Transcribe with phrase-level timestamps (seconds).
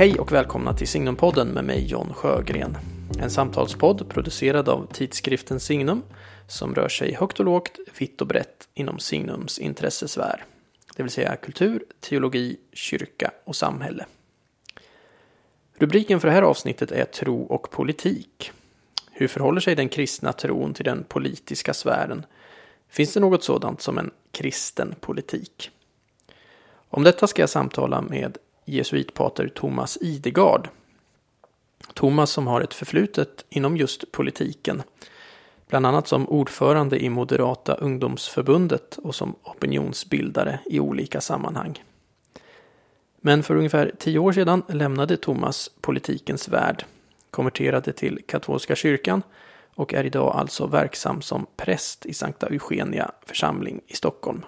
[0.00, 2.78] Hej och välkomna till Signumpodden med mig John Sjögren.
[3.18, 6.02] En samtalspodd producerad av tidskriften Signum
[6.48, 10.44] som rör sig högt och lågt, vitt och brett inom Signums intressesfär.
[10.96, 14.06] Det vill säga kultur, teologi, kyrka och samhälle.
[15.74, 18.52] Rubriken för det här avsnittet är Tro och politik.
[19.12, 22.26] Hur förhåller sig den kristna tron till den politiska sfären?
[22.88, 25.70] Finns det något sådant som en kristen politik?
[26.88, 28.38] Om detta ska jag samtala med
[28.70, 30.68] jesuitpater Thomas Idegard.
[31.94, 34.82] Thomas som har ett förflutet inom just politiken.
[35.68, 41.82] Bland annat som ordförande i Moderata ungdomsförbundet och som opinionsbildare i olika sammanhang.
[43.20, 46.84] Men för ungefär tio år sedan lämnade Thomas politikens värld,
[47.30, 49.22] konverterade till katolska kyrkan
[49.74, 54.44] och är idag alltså verksam som präst i Sankta Eugenia församling i Stockholm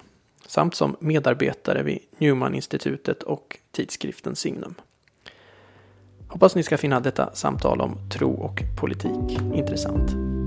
[0.47, 4.75] samt som medarbetare vid Newman-institutet och tidskriften Signum.
[6.27, 10.42] Hoppas ni ska finna detta samtal om tro och politik intressant.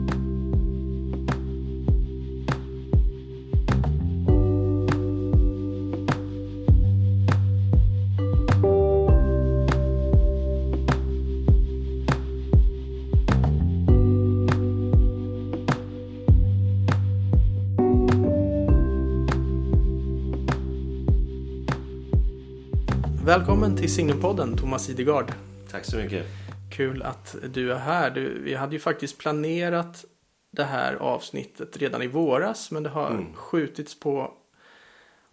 [23.27, 25.32] Välkommen till Signumpodden, Thomas Idegard.
[25.70, 26.27] Tack så mycket.
[26.72, 28.10] Kul att du är här.
[28.10, 30.05] Du, vi hade ju faktiskt planerat
[30.52, 33.34] det här avsnittet redan i våras, men det har mm.
[33.34, 34.32] skjutits på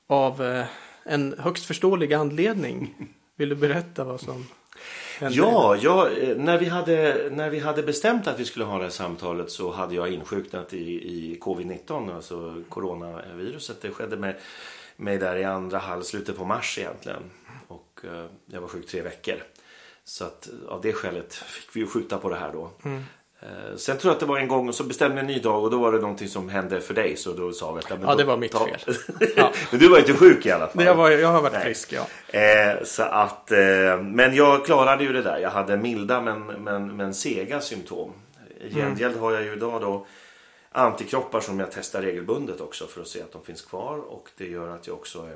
[0.08, 0.66] av eh,
[1.04, 2.96] en högst förståelig anledning.
[3.36, 4.46] Vill du berätta vad som
[5.20, 5.38] hände?
[5.38, 8.92] Ja, ja när, vi hade, när vi hade bestämt att vi skulle ha det här
[8.92, 13.82] samtalet så hade jag insjuknat i, i covid-19, alltså coronaviruset.
[13.82, 14.36] Det skedde med
[14.96, 17.24] mig där i andra halv, slutet på mars egentligen.
[18.04, 19.36] Och eh, jag var sjuk tre veckor.
[20.06, 22.72] Så att av det skälet fick vi ju skjuta på det här då.
[22.86, 23.04] Mm.
[23.42, 25.64] Eh, sen tror jag att det var en gång och så bestämde en ny dag
[25.64, 27.18] och då var det någonting som hände för dig.
[27.18, 28.02] Så då sa vi att...
[28.02, 28.68] Ja, det var mitt ta...
[28.68, 28.96] fel.
[29.36, 29.52] Ja.
[29.72, 30.86] men du var inte sjuk i alla fall.
[30.86, 31.64] Jag, var, jag har varit Nej.
[31.64, 32.08] frisk, ja.
[32.40, 35.38] Eh, så att, eh, men jag klarade ju det där.
[35.38, 38.14] Jag hade milda men, men, men sega symptom.
[38.62, 39.20] I gengäld mm.
[39.20, 40.06] har jag ju idag då
[40.74, 44.48] antikroppar som jag testar regelbundet också för att se att de finns kvar och det
[44.48, 45.30] gör att jag också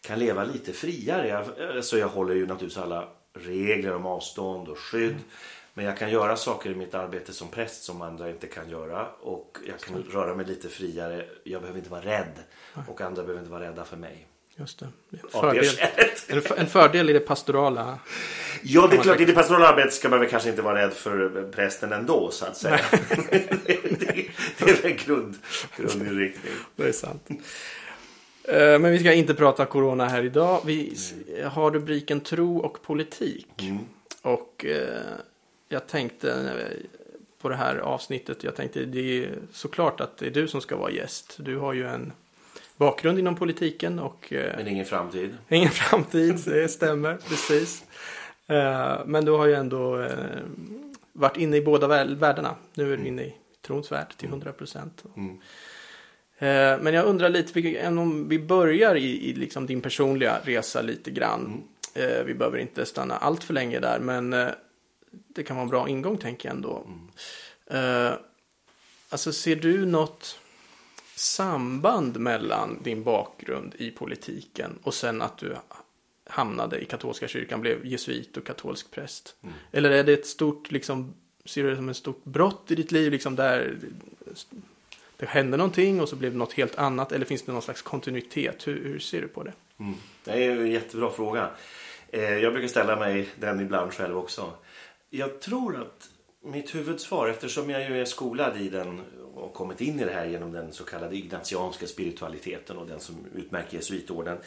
[0.00, 1.28] kan leva lite friare.
[1.28, 5.10] Jag, så jag håller ju naturligtvis alla regler om avstånd och skydd.
[5.10, 5.22] Mm.
[5.74, 9.08] Men jag kan göra saker i mitt arbete som präst som andra inte kan göra
[9.20, 11.24] och jag kan röra mig lite friare.
[11.44, 12.34] Jag behöver inte vara rädd
[12.88, 14.26] och andra behöver inte vara rädda för mig.
[14.60, 14.88] Just det.
[15.10, 15.64] En fördel,
[16.56, 17.98] en fördel i det pastorala.
[18.62, 19.20] Ja, det är klart.
[19.20, 22.44] I det pastorala arbetet ska man väl kanske inte vara rädd för prästen ändå, så
[22.44, 22.80] att säga.
[23.30, 25.36] det, är en grund,
[25.76, 26.52] grundinriktning.
[26.76, 27.28] Det är sant.
[28.44, 30.60] Eh, men vi ska inte prata corona här idag.
[30.66, 30.96] Vi
[31.44, 33.62] har rubriken tro och politik.
[33.62, 33.78] Mm.
[34.22, 35.02] Och eh,
[35.68, 36.52] jag tänkte
[37.40, 40.76] på det här avsnittet, jag tänkte det är såklart att det är du som ska
[40.76, 41.36] vara gäst.
[41.38, 42.12] Du har ju en
[42.80, 43.98] bakgrund inom politiken.
[43.98, 45.36] Och, eh, Men ingen framtid.
[45.48, 47.84] Ingen framtid, det stämmer precis.
[48.46, 50.08] Eh, men du har ju ändå eh,
[51.12, 52.54] varit inne i båda världarna.
[52.74, 53.06] Nu är du mm.
[53.06, 53.34] inne i
[53.66, 55.04] trons värld till 100 procent.
[55.16, 55.38] Mm.
[56.82, 61.62] Men jag undrar lite, om vi börjar i, i liksom din personliga resa lite grann.
[61.94, 62.26] Mm.
[62.26, 64.30] Vi behöver inte stanna allt för länge där, men
[65.10, 66.86] det kan vara en bra ingång tänker jag ändå.
[67.70, 68.12] Mm.
[69.10, 70.39] Alltså ser du något
[71.20, 75.56] samband mellan din bakgrund i politiken och sen att du
[76.24, 79.34] hamnade i katolska kyrkan, blev jesuit och katolsk präst?
[79.42, 79.54] Mm.
[79.72, 81.14] Eller är det ett stort, liksom,
[81.44, 83.78] ser du det som ett stort brott i ditt liv, liksom där
[85.16, 87.12] det hände någonting och så blev det något helt annat?
[87.12, 88.66] Eller finns det någon slags kontinuitet?
[88.66, 89.52] Hur, hur ser du på det?
[89.78, 89.94] Mm.
[90.24, 91.50] Det är en jättebra fråga.
[92.08, 94.52] Eh, jag brukar ställa mig den ibland själv också.
[95.10, 96.10] Jag tror att
[96.42, 99.00] mitt huvudsvar, eftersom jag ju är skolad i den
[99.34, 103.26] och kommit in i det här genom den så kallade ignatianska spiritualiteten och den som
[103.34, 104.38] utmärker jesuitorden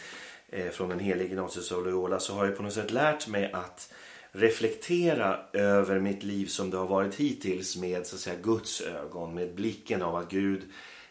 [0.49, 3.51] eh, från den helige Ignatius av Loyola så har jag på något sätt lärt mig
[3.51, 3.93] att
[4.31, 9.35] reflektera över mitt liv som det har varit hittills med så att säga Guds ögon,
[9.35, 10.61] med blicken av att Gud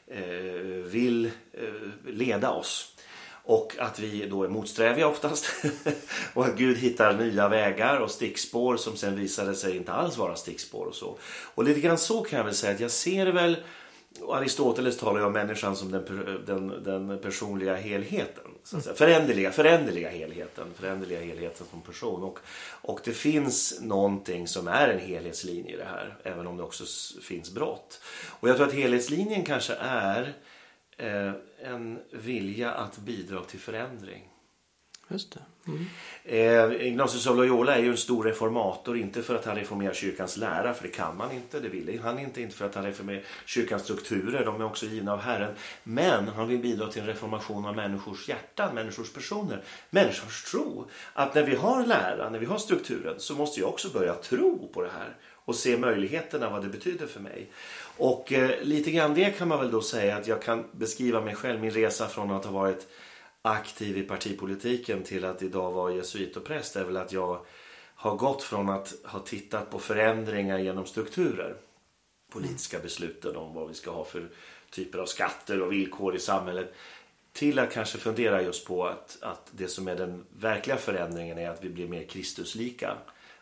[0.06, 0.22] eh,
[0.84, 2.96] vill eh, leda oss.
[3.44, 5.46] Och att vi då är motsträviga oftast.
[6.34, 10.36] och att Gud hittar nya vägar och stickspår som sen visade sig inte alls vara
[10.36, 11.16] stickspår och så.
[11.54, 13.56] Och lite grann så kan jag väl säga att jag ser väl
[14.28, 16.04] Aristoteles talar ju om människan som den,
[16.46, 18.44] den, den personliga helheten.
[18.64, 18.96] Så att säga.
[18.96, 20.66] Föränderliga, föränderliga helheten.
[20.74, 22.22] Föränderliga helheten som person.
[22.22, 22.38] Och,
[22.82, 26.16] och det finns någonting som är en helhetslinje i det här.
[26.22, 26.84] Även om det också
[27.22, 28.00] finns brott.
[28.40, 30.32] Och jag tror att helhetslinjen kanske är
[30.96, 34.28] eh, en vilja att bidra till förändring.
[35.08, 35.40] Just det.
[35.68, 35.86] Mm.
[36.24, 40.36] Eh, Ignatius av Loyola är ju en stor reformator, inte för att han reformerar kyrkans
[40.36, 43.22] lära, för det kan man inte, det ville han inte, inte för att han reformerar
[43.46, 45.54] kyrkans strukturer, de är också givna av Herren.
[45.82, 50.86] Men han vill bidra till en reformation av människors hjärtan, människors personer, människors tro.
[51.12, 54.70] Att när vi har lära, när vi har strukturen, så måste jag också börja tro
[54.74, 57.50] på det här och se möjligheterna, vad det betyder för mig.
[57.96, 61.34] Och eh, lite grann det kan man väl då säga att jag kan beskriva mig
[61.34, 62.88] själv, min resa från att ha varit
[63.42, 67.44] aktiv i partipolitiken till att idag vara jesuitopräst är väl att jag
[67.94, 71.56] har gått från att ha tittat på förändringar genom strukturer.
[72.32, 74.28] Politiska besluten om vad vi ska ha för
[74.70, 76.74] typer av skatter och villkor i samhället.
[77.32, 81.50] Till att kanske fundera just på att, att det som är den verkliga förändringen är
[81.50, 82.96] att vi blir mer Kristuslika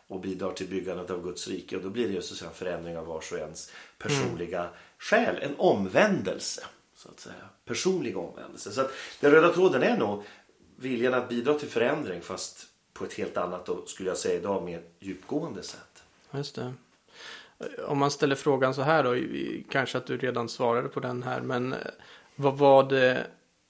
[0.07, 1.75] och bidrar till byggandet av Guds rike.
[1.77, 4.73] Och då blir det just en förändring av vars och ens personliga mm.
[4.97, 5.39] själ.
[5.41, 6.63] En omvändelse
[7.01, 7.49] så att säga.
[7.65, 8.71] Personlig omvändelse.
[8.71, 10.23] Så att den röda tråden är nog
[10.75, 14.63] viljan att bidra till förändring fast på ett helt annat och skulle jag säga idag
[14.63, 16.03] mer djupgående sätt.
[16.31, 16.73] Just det.
[17.87, 19.15] Om man ställer frågan så här då,
[19.71, 21.79] kanske att du redan svarade på den här, men eh,
[22.35, 23.27] vad var det,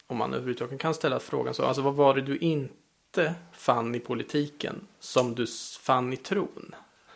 [0.08, 4.00] om man överhuvudtaget kan ställa frågan så, alltså vad var det du inte fann i
[4.00, 5.46] politiken som du
[5.82, 6.76] fann i tron?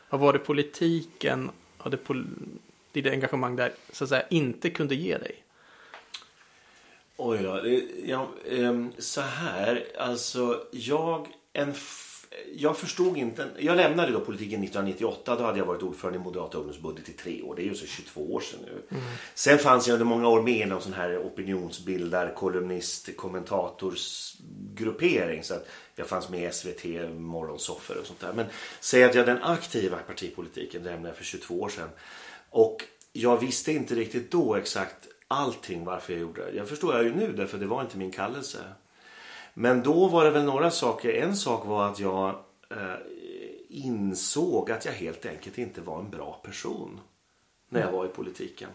[0.10, 2.00] Vad var det politiken och det,
[2.92, 5.45] ditt engagemang där så att säga inte kunde ge dig?
[7.18, 7.62] Oj då.
[8.06, 9.86] Ja, um, så här.
[9.98, 11.28] Alltså, jag...
[11.54, 11.74] En
[12.56, 13.48] jag förstod inte.
[13.60, 15.36] Jag lämnade då politiken 1998.
[15.36, 17.56] Då hade jag varit ordförande i Moderata ungdomsbudget i tre år.
[17.56, 18.82] Det är ju så 22 år sedan nu.
[18.90, 19.04] Mm.
[19.34, 25.44] Sen fanns jag under många år med i någon sån här opinionsbildar, kolumnist, kommentatorsgruppering.
[25.44, 26.86] Så att jag fanns med i SVT,
[27.18, 28.34] morgonsoffer och sånt där.
[28.34, 28.46] Men
[28.80, 31.90] säg att jag den aktiva partipolitiken lämnade jag för 22 år sedan.
[32.50, 32.84] Och
[33.14, 36.58] jag visste inte riktigt då exakt allting varför jag gjorde det.
[36.58, 38.60] Jag förstår jag ju nu därför det var inte min kallelse.
[39.54, 41.14] Men då var det väl några saker.
[41.14, 42.30] En sak var att jag
[42.70, 42.96] eh,
[43.70, 47.00] insåg att jag helt enkelt inte var en bra person
[47.70, 48.70] när jag var i politiken.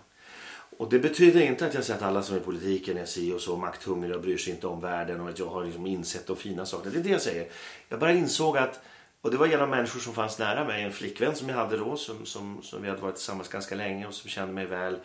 [0.78, 3.32] Och det betyder inte att jag säger att alla som är i politiken är si
[3.32, 6.26] och så makthungriga och bryr sig inte om världen och att jag har liksom insett
[6.26, 6.90] de fina sakerna.
[6.92, 7.48] Det är det jag säger.
[7.88, 8.80] Jag bara insåg att,
[9.20, 11.96] och det var genom människor som fanns nära mig, en flickvän som jag hade då
[11.96, 14.98] som, som, som vi hade varit tillsammans ganska länge och som kände mig väl.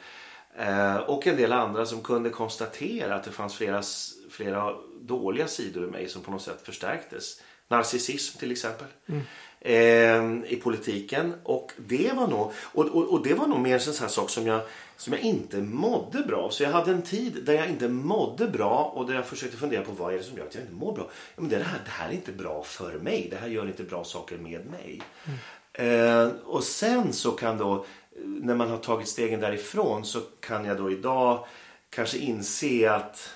[0.57, 3.81] Eh, och en del andra som kunde konstatera att det fanns flera,
[4.29, 7.41] flera dåliga sidor i mig som på något sätt förstärktes.
[7.67, 8.87] Narcissism till exempel.
[9.07, 9.21] Mm.
[9.59, 11.33] Eh, I politiken.
[11.43, 14.29] Och det var nog, och, och, och, det var nog mer en sån här sak
[14.29, 14.61] som jag,
[14.97, 18.91] som jag inte mådde bra Så jag hade en tid där jag inte mådde bra
[18.95, 20.93] och där jag försökte fundera på vad är det som gör att jag inte mår
[20.93, 21.09] bra.
[21.35, 23.27] Ja, men det, här, det här är inte bra för mig.
[23.31, 25.01] Det här gör inte bra saker med mig.
[25.25, 25.39] Mm.
[25.77, 27.85] Eh, och sen så kan då
[28.23, 31.47] när man har tagit stegen därifrån så kan jag då idag
[31.89, 33.33] kanske inse att,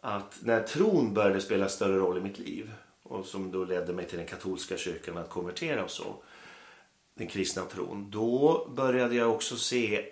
[0.00, 2.72] att när tron började spela större roll i mitt liv
[3.02, 6.16] och som då ledde mig till den katolska kyrkan att konvertera och så,
[7.14, 10.08] den kristna tron, då började jag också se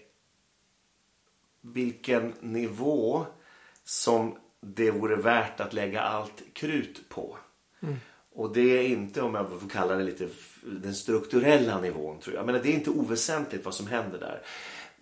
[1.60, 3.26] vilken nivå
[3.84, 7.38] som det vore värt att lägga allt krut på.
[7.80, 7.96] Mm.
[8.34, 10.28] Och det är inte, om jag får kalla det lite,
[10.62, 12.46] den strukturella nivån tror jag.
[12.46, 14.42] Men det är inte oväsentligt vad som händer där.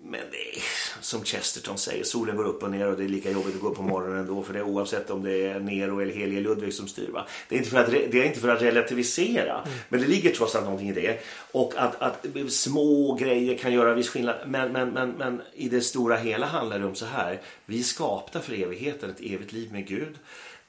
[0.01, 0.63] Men det är
[1.01, 3.69] som Chesterton säger, solen går upp och ner och det är lika jobbigt att gå
[3.69, 6.89] upp på morgonen ändå för det oavsett om det är Nero eller Helige Ludvig som
[6.89, 7.09] styr.
[7.09, 7.27] Va?
[7.49, 9.79] Det, är inte för att, det är inte för att relativisera, mm.
[9.89, 11.21] men det ligger trots allt någonting i det.
[11.53, 14.37] Och att, att små grejer kan göra viss skillnad.
[14.47, 17.41] Men, men, men, men i det stora hela handlar det om så här.
[17.67, 20.19] Vi skapta för evigheten, ett evigt liv med Gud.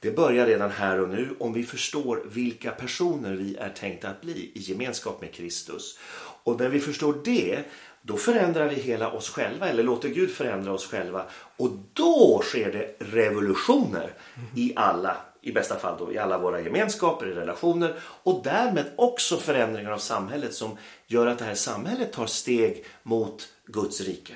[0.02, 4.20] Det börjar redan här och nu om vi förstår vilka personer vi är tänkta att
[4.20, 5.98] bli i gemenskap med Kristus.
[6.44, 7.64] Och när vi förstår det,
[8.02, 11.24] då förändrar vi hela oss själva eller låter Gud förändra oss själva.
[11.56, 14.12] Och då sker det revolutioner
[14.56, 19.36] i alla, i bästa fall då, i alla våra gemenskaper, i relationer och därmed också
[19.36, 20.76] förändringar av samhället som
[21.06, 24.34] gör att det här samhället tar steg mot Guds rike.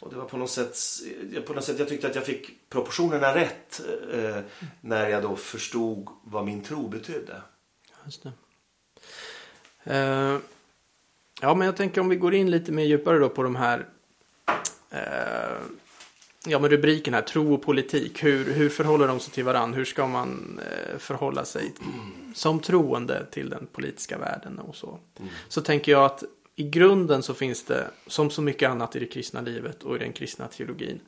[0.00, 0.76] Och det var på något sätt,
[1.46, 3.80] på något sätt jag tyckte att jag fick proportionerna rätt
[4.12, 4.40] eh,
[4.80, 7.42] när jag då förstod vad min tro betydde.
[8.04, 8.26] Just.
[9.86, 10.38] Uh,
[11.40, 13.78] ja, men jag tänker om vi går in lite mer djupare då på de här
[14.94, 15.60] uh,
[16.46, 18.24] ja, med rubriken här, tro och politik.
[18.24, 19.76] Hur, hur förhåller de sig till varandra?
[19.76, 21.72] Hur ska man uh, förhålla sig
[22.34, 24.98] som troende till den politiska världen och så?
[25.18, 25.30] Mm.
[25.48, 26.24] Så tänker jag att
[26.56, 29.98] i grunden så finns det, som så mycket annat i det kristna livet och i
[29.98, 31.00] den kristna teologin,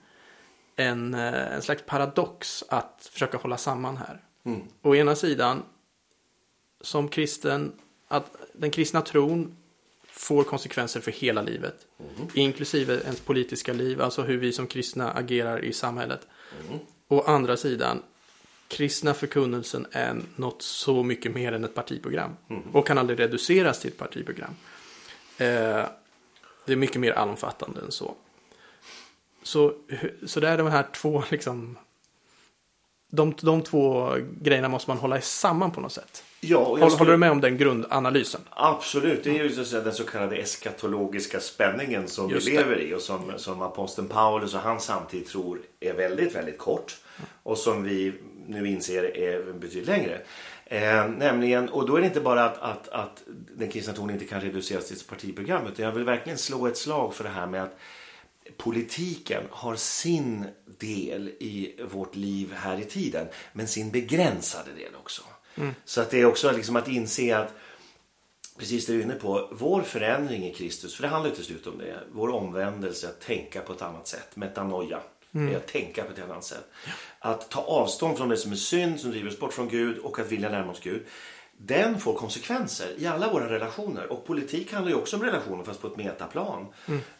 [0.76, 4.20] en, eh, en slags paradox att försöka hålla samman här.
[4.44, 4.60] Mm.
[4.82, 5.62] Å ena sidan,
[6.80, 7.72] som kristen,
[8.08, 9.56] att den kristna tron
[10.06, 11.86] får konsekvenser för hela livet.
[11.98, 12.28] Mm.
[12.34, 16.26] Inklusive ens politiska liv, alltså hur vi som kristna agerar i samhället.
[16.68, 16.78] Mm.
[17.08, 18.02] Å andra sidan
[18.68, 22.36] kristna förkunnelsen är något så mycket mer än ett partiprogram.
[22.72, 24.54] Och kan aldrig reduceras till ett partiprogram.
[25.42, 25.86] Eh,
[26.64, 28.14] det är mycket mer allomfattande än så.
[29.42, 29.72] Så,
[30.26, 31.78] så det är de här två liksom.
[33.14, 36.24] De, de två grejerna måste man hålla samman på något sätt.
[36.40, 38.40] Ja, skulle- håller du med om den grundanalysen?
[38.50, 42.50] Absolut, det är ju så att säga den så kallade eskatologiska spänningen som Just vi
[42.56, 42.58] det.
[42.58, 46.96] lever i och som, som aposteln Paulus och hans samtid tror är väldigt, väldigt kort.
[47.42, 48.12] Och som vi
[48.46, 50.20] nu inser är betydligt längre.
[50.72, 53.22] Eh, nämligen, och då är det inte bara att, att, att
[53.56, 56.76] den kristna tron inte kan reduceras till ett partiprogram utan jag vill verkligen slå ett
[56.76, 57.78] slag för det här med att
[58.56, 60.46] politiken har sin
[60.78, 65.22] del i vårt liv här i tiden men sin begränsade del också.
[65.84, 67.54] Så att det är också liksom att inse att
[68.58, 71.44] precis det du är inne på, vår förändring i Kristus, för det handlar ju till
[71.44, 75.00] slut om det, vår omvändelse, att tänka på ett annat sätt, metanoia,
[75.32, 76.64] är att tänka på ett annat sätt.
[77.24, 80.18] Att ta avstånd från det som är synd, som driver oss bort från Gud och
[80.18, 81.02] att vilja närma oss Gud.
[81.56, 85.80] Den får konsekvenser i alla våra relationer och politik handlar ju också om relationer fast
[85.80, 86.66] på ett metaplan.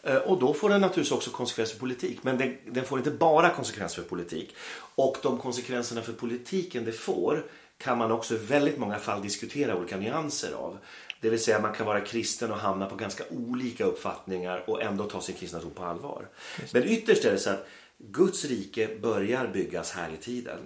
[0.02, 2.18] Eh, Och då får den naturligtvis också konsekvenser för politik.
[2.22, 4.54] Men den, den får inte bara konsekvenser för politik.
[4.94, 7.44] Och de konsekvenserna för politiken det får
[7.78, 10.78] kan man också i väldigt många fall diskutera olika nyanser av.
[11.20, 15.04] Det vill säga man kan vara kristen och hamna på ganska olika uppfattningar och ändå
[15.04, 16.28] ta sin kristna tro på allvar.
[16.72, 17.66] Men ytterst är det så att
[18.02, 20.58] Guds rike börjar byggas här i tiden.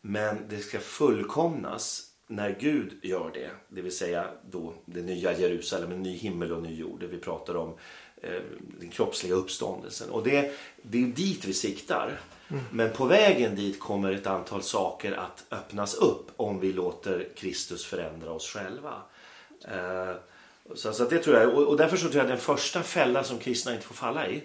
[0.00, 3.50] Men det ska fullkomnas när Gud gör det.
[3.68, 7.00] Det vill säga då det nya Jerusalem, en ny himmel och ny jord.
[7.00, 7.74] Det vi pratar om
[8.22, 8.40] eh,
[8.80, 10.10] den kroppsliga uppståndelsen.
[10.10, 10.52] Och det,
[10.82, 12.20] det är dit vi siktar.
[12.70, 17.84] Men på vägen dit kommer ett antal saker att öppnas upp om vi låter Kristus
[17.84, 18.94] förändra oss själva.
[19.68, 20.16] Eh,
[20.74, 23.24] så, så det tror jag, och, och därför så tror jag att den första fällan
[23.24, 24.42] som kristna inte får falla i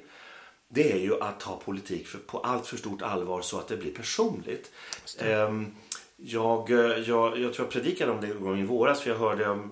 [0.73, 3.91] det är ju att ta politik på allt för stort allvar så att det blir
[3.91, 4.71] personligt.
[5.19, 5.75] Ehm,
[6.17, 9.17] jag, eh, jag, jag tror jag predikade om det en gång i våras för jag
[9.17, 9.71] hörde om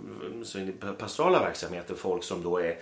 [0.98, 2.78] pastorala verksamheter folk som då är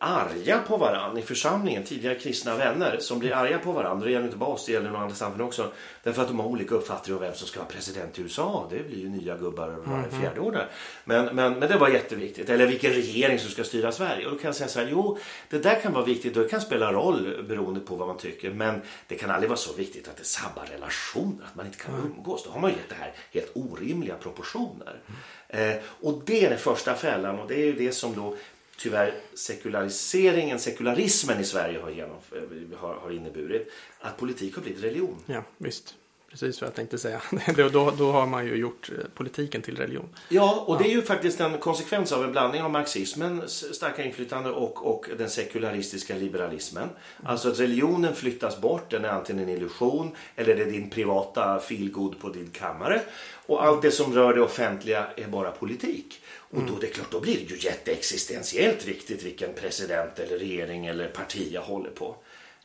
[0.00, 4.06] arga på varandra i församlingen, tidigare kristna vänner som blir arga på varandra.
[4.06, 5.72] Det gäller inte bara oss, det gäller annan samfund också.
[6.02, 8.66] Därför att de har olika uppfattningar om vem som ska vara president i USA.
[8.70, 10.68] Det blir ju nya gubbar varje fjärde år där.
[11.04, 12.50] Men, men, men det var jätteviktigt.
[12.50, 14.26] Eller vilken regering som ska styra Sverige.
[14.26, 15.18] Och då kan jag säga så här, jo
[15.48, 18.50] det där kan vara viktigt och det kan spela roll beroende på vad man tycker.
[18.50, 21.94] Men det kan aldrig vara så viktigt att det sabbar relationer, att man inte kan
[21.94, 22.44] umgås.
[22.44, 25.00] Då har man ju gett det här helt orimliga proportioner.
[25.48, 28.36] Eh, och det är den första fällan och det är ju det som då
[28.78, 34.84] tyvärr sekulariseringen, sekularismen i Sverige har, genomf- eh, har, har inneburit att politik har blivit
[34.84, 35.22] religion.
[35.26, 35.94] Ja, visst.
[36.40, 37.20] Precis vad jag tänkte säga.
[37.72, 40.08] då, då, har man ju gjort eh, politiken till religion.
[40.28, 44.50] Ja, och det är ju faktiskt en konsekvens av en blandning av marxismens starka inflytande
[44.50, 46.88] och, och den sekularistiska liberalismen.
[47.22, 51.60] Alltså att religionen flyttas bort, den är antingen en illusion eller det är din privata
[51.60, 53.00] feelgood på din kammare.
[53.46, 56.20] Och allt det som rör det offentliga är bara politik.
[56.50, 60.86] Och då, det är klart, då blir det ju jätteexistentiellt viktigt vilken president eller regering
[60.86, 62.16] eller parti jag håller på.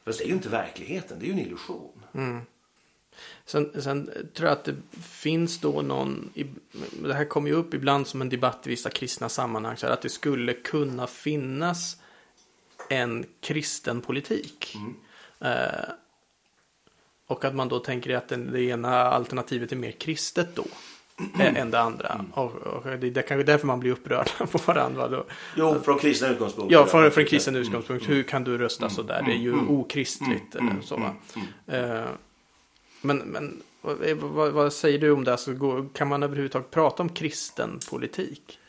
[0.06, 2.04] Fast det är ju inte verkligheten, det är ju en illusion.
[3.46, 6.30] Sen, sen tror jag att det finns då någon,
[7.04, 9.94] det här kommer ju upp ibland som en debatt i vissa kristna sammanhang, så här,
[9.94, 11.98] att det skulle kunna finnas
[12.90, 14.76] en kristen politik.
[15.40, 15.90] Eh,
[17.28, 20.66] och att man då tänker att den, det ena alternativet är mer kristet då.
[21.40, 22.26] ä- Än det andra.
[22.34, 25.08] Och, och det, är kanske därför man blir upprörd på varandra.
[25.08, 25.26] Då.
[25.56, 26.76] Jo, från kristna utgångspunkter.
[26.76, 28.10] Ja, från, från kristen utgångspunkt.
[28.10, 29.22] Hur kan du rösta så där?
[29.26, 30.56] Det är ju okristligt.
[30.56, 31.14] eh, Så, va?
[33.04, 35.32] Eh, Men, men vad, vad, säger du om det?
[35.32, 38.60] Alltså, kan man överhuvudtaget prata om kristen politik?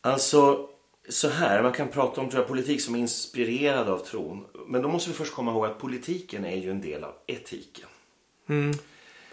[0.00, 0.68] Alltså,
[1.08, 4.44] så här, man kan prata om tror jag, politik som är inspirerad av tron.
[4.66, 7.88] Men då måste vi först komma ihåg att politiken är ju en del av etiken.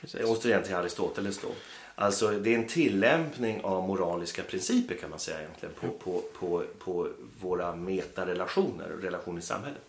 [0.02, 0.22] Precis.
[0.24, 1.48] Återigen till Aristoteles då.
[1.96, 6.64] Alltså det är en tillämpning av moraliska principer kan man säga egentligen på, på, på,
[6.80, 7.10] på
[7.42, 9.82] våra metarelationer och relationer i samhället.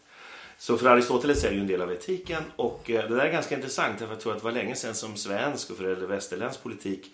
[0.59, 3.33] Så för Aristoteles är det ju en del av etiken och eh, det där är
[3.33, 6.11] ganska intressant därför jag tror att det var länge sedan som svensk och för övrigt
[6.11, 7.13] västerländsk politik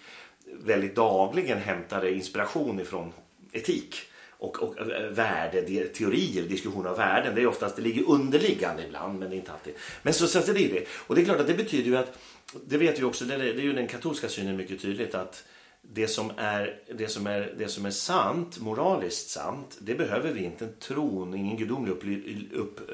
[0.53, 3.13] väldigt dagligen hämtade inspiration ifrån
[3.53, 3.97] etik
[4.41, 7.35] och, och eh, värde, teorier, diskussion av värden.
[7.35, 9.75] Det är oftast, det ligger underliggande ibland men det är inte alltid.
[10.03, 10.87] Men så, så att det är det.
[10.91, 12.19] Och det är klart att det betyder ju att,
[12.67, 15.45] det vet vi också, det är, det är ju den katolska synen mycket tydligt att
[15.83, 20.45] det som, är, det, som är, det som är sant, moraliskt sant, det behöver vi
[20.45, 22.05] inte en tron, ingen gudomlig upp,
[22.53, 22.91] upp,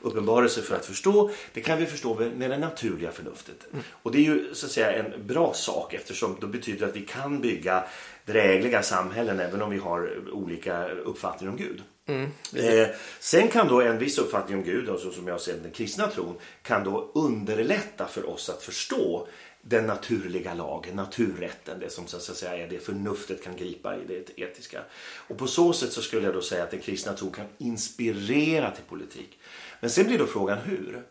[0.00, 1.30] uppenbarelse för att förstå.
[1.52, 3.66] Det kan vi förstå med det naturliga förnuftet.
[4.02, 7.02] Och det är ju så att säga en bra sak eftersom det betyder att vi
[7.02, 7.84] kan bygga
[8.24, 11.82] drägliga samhällen även om vi har olika uppfattningar om Gud.
[12.08, 12.88] Eh,
[13.20, 16.38] sen kan då en viss uppfattning om Gud, alltså som jag ser den kristna tron,
[16.62, 19.28] kan då underlätta för oss att förstå
[19.62, 24.04] den naturliga lagen, naturrätten, det som så att säga är det förnuftet kan gripa i
[24.06, 24.80] det etiska.
[25.28, 28.70] Och på så sätt så skulle jag då säga att den kristna tron kan inspirera
[28.70, 29.38] till politik.
[29.80, 31.02] Men sen blir då frågan hur?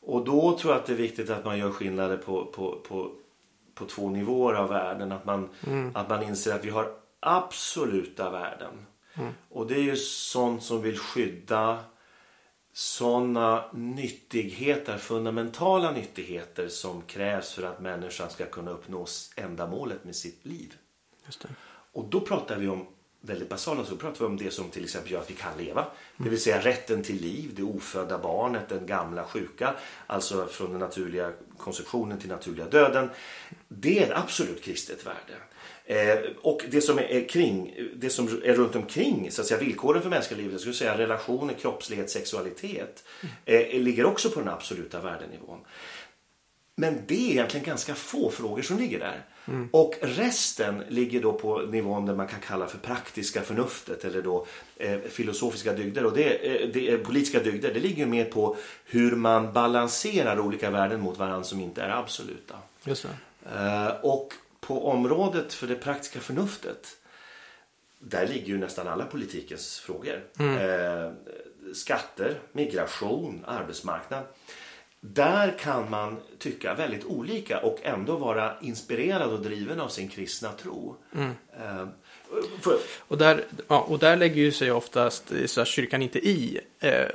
[0.00, 3.12] Och då tror jag att det är viktigt att man gör skillnader på, på, på,
[3.74, 5.12] på två nivåer av världen.
[5.12, 5.96] Att man, mm.
[5.96, 8.86] att man inser att vi har absoluta värden.
[9.14, 9.32] Mm.
[9.48, 11.78] Och det är ju sånt som vill skydda
[12.72, 20.46] sådana nyttigheter, fundamentala nyttigheter som krävs för att människan ska kunna uppnå ändamålet med sitt
[20.46, 20.74] liv.
[21.92, 22.86] Och då pratar vi om
[23.20, 25.86] väldigt basala så pratar vi om det som till exempel gör att vi kan leva.
[26.16, 29.74] Det vill säga rätten till liv, det ofödda barnet, den gamla sjuka.
[30.06, 33.10] Alltså från den naturliga konstruktionen till naturliga döden.
[33.68, 35.34] Det är ett absolut kristet värde.
[35.86, 40.02] Eh, och det som är kring, det som är runt omkring så att säga, villkoren
[40.02, 43.04] för mänskliga livet, jag skulle säga relationer, kroppslighet, sexualitet,
[43.44, 45.58] eh, ligger också på den absoluta värdenivån.
[46.76, 49.24] Men det är egentligen ganska få frågor som ligger där.
[49.44, 49.68] Mm.
[49.72, 54.46] Och resten ligger då på nivån där man kan kalla för praktiska förnuftet eller då
[54.76, 56.06] eh, filosofiska dygder.
[56.06, 57.74] Och det, eh, det politiska dygder.
[57.74, 62.54] Det ligger mer på hur man balanserar olika värden mot varandra som inte är absoluta.
[62.84, 63.06] Just
[63.54, 64.32] eh, och
[64.66, 66.96] på området för det praktiska förnuftet
[67.98, 70.24] där ligger ju nästan alla politikens frågor.
[70.38, 70.56] Mm.
[70.56, 71.12] Eh,
[71.74, 74.24] skatter, migration, arbetsmarknad.
[75.00, 80.52] Där kan man tycka väldigt olika och ändå vara inspirerad och driven av sin kristna
[80.52, 80.96] tro.
[81.14, 81.30] Mm.
[81.60, 81.86] Eh,
[82.60, 82.78] för...
[82.98, 87.06] och, där, ja, och där lägger ju sig oftast så kyrkan inte i eh,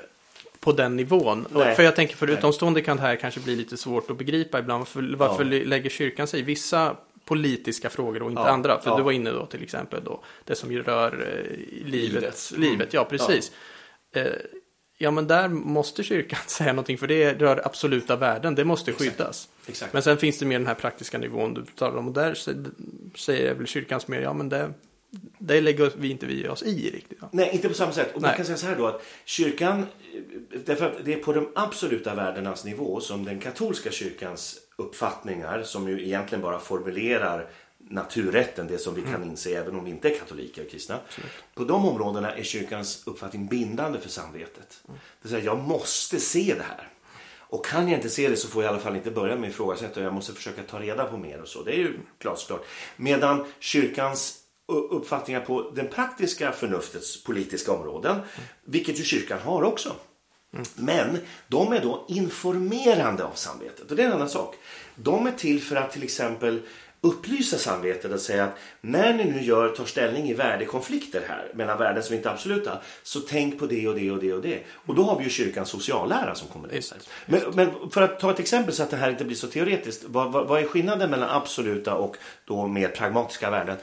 [0.59, 1.47] på den nivån.
[1.51, 1.75] Nej.
[1.75, 4.79] För jag tänker för utomstående kan det här kanske bli lite svårt att begripa ibland.
[4.79, 5.65] Varför, varför ja.
[5.65, 6.95] lägger kyrkan sig i vissa
[7.27, 8.49] politiska frågor och inte ja.
[8.49, 8.79] andra?
[8.79, 8.97] För ja.
[8.97, 12.21] du var inne då till exempel då det som rör eh, livet.
[12.21, 12.93] Livet, livet.
[12.93, 13.51] ja precis.
[14.15, 14.25] Eh,
[14.99, 18.55] Ja, men där måste kyrkan säga någonting för det rör absoluta värden.
[18.55, 19.49] Det måste skyddas.
[19.67, 19.93] Exakt.
[19.93, 22.33] Men sen finns det mer den här praktiska nivån du talar om och där
[23.17, 24.73] säger väl kyrkans mer, ja men det,
[25.39, 27.17] det lägger vi inte vi oss i riktigt.
[27.21, 27.29] Ja.
[27.31, 28.15] Nej, inte på samma sätt.
[28.15, 29.85] Och man kan säga så här då att kyrkan,
[30.65, 35.89] därför att det är på de absoluta värdenas nivå som den katolska kyrkans uppfattningar, som
[35.89, 37.49] ju egentligen bara formulerar
[37.89, 39.29] naturrätten, det som vi kan mm.
[39.29, 40.99] inse även om vi inte är katoliker och kristna.
[41.07, 41.31] Absolut.
[41.53, 44.81] På de områdena är kyrkans uppfattning bindande för samvetet.
[44.87, 44.99] Mm.
[45.21, 46.89] Det vill säga, jag måste se det här.
[47.49, 49.49] Och kan jag inte se det så får jag i alla fall inte börja med
[49.49, 51.63] ifrågasätta och jag måste försöka ta reda på mer och så.
[51.63, 52.65] Det är ju glasklart.
[52.95, 58.25] Medan kyrkans uppfattningar på den praktiska förnuftets politiska områden, mm.
[58.65, 59.95] vilket ju kyrkan har också.
[60.57, 60.67] Mm.
[60.75, 64.55] Men de är då informerande av samvetet och det är en annan sak.
[64.95, 66.61] De är till för att till exempel
[67.01, 71.77] upplysa samvetet och säga att när ni nu gör, tar ställning i värdekonflikter här mellan
[71.77, 74.63] värden som inte är absoluta så tänk på det och det och det och det.
[74.69, 76.81] Och då har vi ju kyrkans sociallära som kommer in.
[77.25, 80.03] Men, men, för att ta ett exempel så att det här inte blir så teoretiskt.
[80.07, 83.77] Vad, vad, vad är skillnaden mellan absoluta och då mer pragmatiska värden?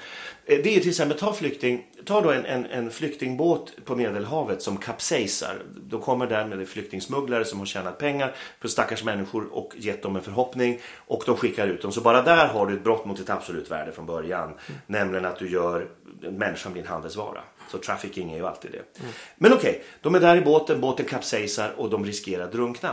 [0.47, 4.63] Eh, det är till exempel, ta, flykting, ta då en, en, en flyktingbåt på Medelhavet
[4.63, 5.63] som kapsejsar.
[5.77, 10.17] Då kommer där med flyktingsmugglare som har tjänat pengar för stackars människor och gett dem
[10.17, 11.93] en förhoppning och de skickar ut dem.
[11.93, 14.45] Så bara där har du ett brott mot ett absolut värde från början.
[14.45, 14.81] Mm.
[14.87, 15.89] Nämligen att du gör
[16.21, 17.41] människan blir en handelsvara.
[17.71, 19.01] Så trafficking är ju alltid det.
[19.01, 19.13] Mm.
[19.37, 22.91] Men okej, okay, de är där i båten, båten kapsejsar och de riskerar att drunkna.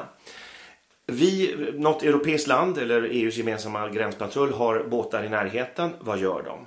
[1.06, 5.90] Vi, något europeiskt land eller EUs gemensamma gränspatrull har båtar i närheten.
[6.00, 6.66] Vad gör de?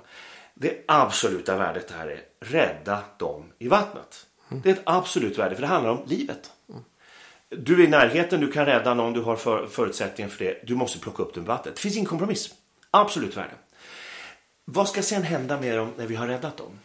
[0.55, 4.25] Det absoluta värdet här är rädda dem i vattnet.
[4.49, 4.61] Mm.
[4.63, 6.51] Det är ett absolut värde för det handlar om livet.
[6.69, 6.83] Mm.
[7.49, 10.61] Du är i närheten, du kan rädda någon, du har för, förutsättningar för det.
[10.67, 11.75] Du måste plocka upp dem i vattnet.
[11.75, 12.53] Det finns ingen kompromiss.
[12.91, 13.53] Absolut värde.
[14.65, 16.79] Vad ska sen hända med dem när vi har räddat dem?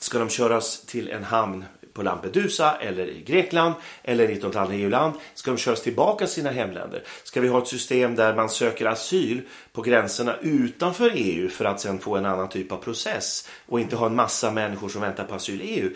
[0.00, 4.70] Ska de köras till en hamn på Lampedusa eller i Grekland eller i något annat
[4.72, 5.14] EU-land?
[5.34, 7.02] Ska de köras tillbaka till sina hemländer?
[7.24, 9.40] Ska vi ha ett system där man söker asyl
[9.72, 13.96] på gränserna utanför EU för att sen få en annan typ av process och inte
[13.96, 15.90] ha en massa människor som väntar på asyl i EU?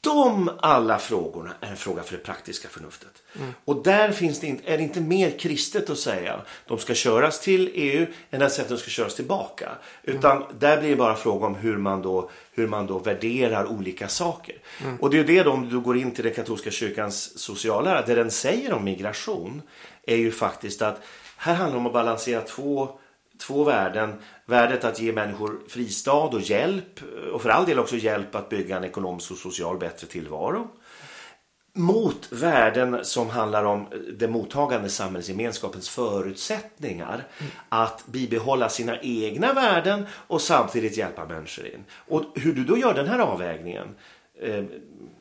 [0.00, 3.22] De alla frågorna är en fråga för det praktiska förnuftet.
[3.36, 3.54] Mm.
[3.64, 7.40] Och där finns det inte, är det inte mer kristet att säga de ska köras
[7.40, 9.70] till EU än att säga att de ska köras tillbaka.
[10.02, 10.48] Utan mm.
[10.58, 14.56] där blir det bara fråga om hur man då, hur man då värderar olika saker.
[14.82, 14.96] Mm.
[14.96, 18.02] Och det är det då om du går in till den katolska kyrkans sociallära.
[18.06, 19.62] Det den säger om migration
[20.06, 21.02] är ju faktiskt att
[21.36, 22.98] här handlar det om att balansera två
[23.40, 24.14] två värden.
[24.46, 28.48] Värdet att ge människor fristad och hjälp eh, och för all del också hjälp att
[28.48, 30.68] bygga en ekonomisk och social bättre tillvaro.
[31.72, 37.52] Mot värden som handlar om eh, den mottagande samhällsgemenskapens förutsättningar mm.
[37.68, 41.84] att bibehålla sina egna värden och samtidigt hjälpa människor in.
[41.92, 43.88] Och hur du då gör den här avvägningen
[44.42, 44.64] eh,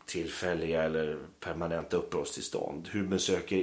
[0.09, 2.89] tillfälliga eller permanenta uppehållstillstånd.
[2.91, 3.55] Hur man söker,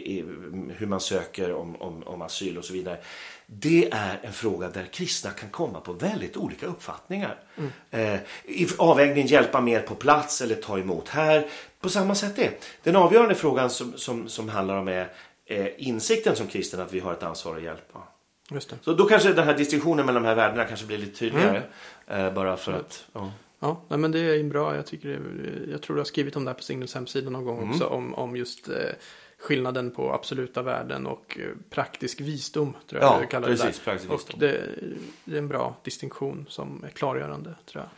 [0.78, 2.98] hur man söker om, om, om asyl och så vidare.
[3.46, 7.38] Det är en fråga där kristna kan komma på väldigt olika uppfattningar.
[7.56, 7.70] Mm.
[7.90, 11.46] Eh, I avvägningen hjälpa mer på plats eller ta emot här.
[11.80, 12.50] På samma sätt det.
[12.82, 15.12] Den avgörande frågan som, som, som handlar om är
[15.46, 18.02] eh, insikten som kristen att vi har ett ansvar att hjälpa.
[18.80, 21.62] Så då kanske den här distinktionen mellan de här värdena kanske blir lite tydligare.
[22.06, 22.26] Mm.
[22.26, 23.04] Eh, bara för att...
[23.12, 23.32] Ja.
[23.58, 24.76] Ja, nej, men det är bra.
[24.76, 27.44] Jag, tycker det, jag tror du har skrivit om det här på Signals hemsida någon
[27.44, 27.70] gång mm.
[27.70, 27.86] också.
[27.86, 28.74] Om, om just eh,
[29.38, 32.76] skillnaden på absoluta värden och eh, praktisk visdom.
[32.86, 34.12] Tror jag ja, du kallar precis, det där.
[34.12, 34.60] Och det,
[35.24, 37.90] det, är en bra distinktion som är klargörande tror jag.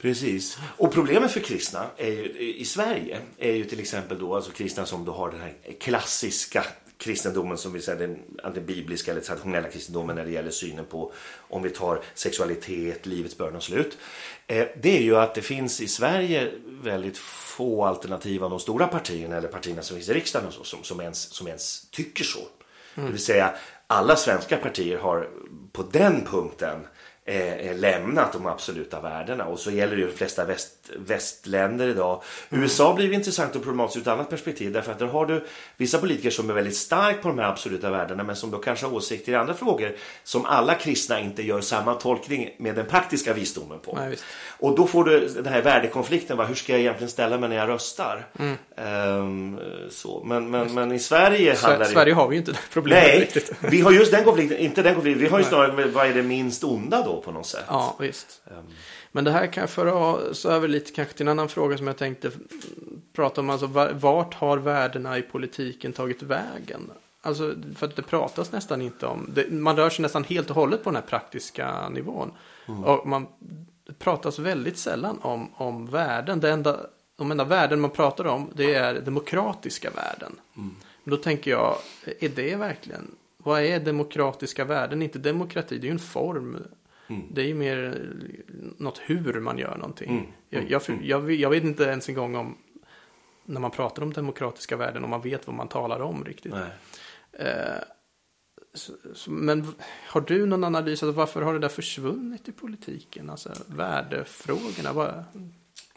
[0.00, 0.58] Precis.
[0.76, 2.06] Och problemet för kristna ju,
[2.38, 6.64] i Sverige är ju till exempel då alltså kristna som då har den här klassiska
[6.98, 8.18] kristendomen som vi säger
[8.54, 13.38] den bibliska eller traditionella kristendomen när det gäller synen på om vi tar sexualitet, livets
[13.38, 13.98] början och slut.
[14.46, 18.86] Eh, det är ju att det finns i Sverige väldigt få alternativ av de stora
[18.86, 22.24] partierna eller partierna som finns i riksdagen och så, som, som, ens, som ens tycker
[22.24, 22.38] så.
[22.38, 23.06] Mm.
[23.06, 23.54] Det vill säga
[23.86, 25.28] alla svenska partier har
[25.72, 26.86] på den punkten
[27.24, 29.44] eh, eh, lämnat de absoluta värdena.
[29.46, 32.22] Och så gäller det ju de flesta väst, västländer idag.
[32.50, 32.62] Mm.
[32.62, 34.72] USA blir intressant och problematiskt ur ett annat perspektiv.
[34.72, 35.44] Därför att där har du
[35.76, 38.86] vissa politiker som är väldigt starkt på de här absoluta värdena men som då kanske
[38.86, 43.32] har åsikter i andra frågor som alla kristna inte gör samma tolkning med den praktiska
[43.32, 43.92] visdomen på.
[43.96, 44.16] Nej,
[44.58, 46.36] och då får du den här värdekonflikten.
[46.36, 46.44] Va?
[46.44, 48.26] Hur ska jag egentligen ställa mig när jag röstar?
[48.38, 48.56] Mm.
[48.76, 50.22] Um, så.
[50.24, 51.84] Men, men, men i Sverige handlar det...
[51.84, 53.52] Sverige har vi ju inte det problemet Nej, riktigt.
[53.60, 54.58] vi har just den konflikten.
[54.58, 55.22] Inte den konflikten.
[55.22, 57.16] Vi har ju snarare vad är det minst onda då?
[57.26, 57.64] på något sätt.
[57.68, 58.42] Ja, visst.
[58.44, 58.74] Um.
[59.16, 61.86] Men det här kan jag föra oss över lite kanske till en annan fråga som
[61.86, 62.30] jag tänkte
[63.12, 63.50] prata om.
[63.50, 66.90] Alltså vart har värdena i politiken tagit vägen?
[67.22, 69.30] Alltså för att det pratas nästan inte om.
[69.34, 72.32] Det, man rör sig nästan helt och hållet på den här praktiska nivån.
[72.68, 72.84] Mm.
[72.84, 73.26] Och man
[73.98, 76.40] pratas väldigt sällan om, om värden.
[76.40, 76.80] Det enda,
[77.16, 80.32] de enda värden man pratar om det är demokratiska värden.
[80.56, 80.74] Mm.
[81.04, 81.76] Då tänker jag,
[82.20, 85.02] är det verkligen vad är demokratiska värden?
[85.02, 86.56] Inte demokrati, det är ju en form.
[87.08, 87.22] Mm.
[87.30, 88.08] Det är ju mer
[88.78, 90.10] något hur man gör någonting.
[90.10, 90.26] Mm.
[90.48, 90.72] Jag, mm.
[90.72, 91.00] jag, mm.
[91.04, 92.56] jag, jag, vet inte ens en gång om
[93.44, 96.54] när man pratar om demokratiska värden om man vet vad man talar om riktigt.
[97.32, 97.48] Eh,
[98.74, 99.66] så, så, men
[100.08, 103.30] har du någon analys av varför har det där försvunnit i politiken?
[103.30, 104.92] Alltså värdefrågorna.
[104.92, 105.24] Vad,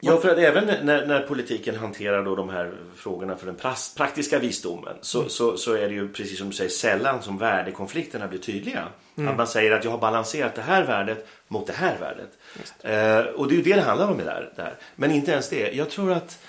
[0.01, 3.55] Ja, för att även när, när, politiken hanterar då de här frågorna för den
[3.97, 5.29] praktiska visdomen så, mm.
[5.29, 8.87] så, så, är det ju precis som du säger sällan som värdekonflikterna blir tydliga.
[9.15, 9.29] Mm.
[9.29, 12.37] Att man säger att jag har balanserat det här värdet mot det här värdet.
[12.81, 14.77] Eh, och det är ju det det handlar om det där, där.
[14.95, 15.71] Men inte ens det.
[15.71, 16.39] Jag tror att,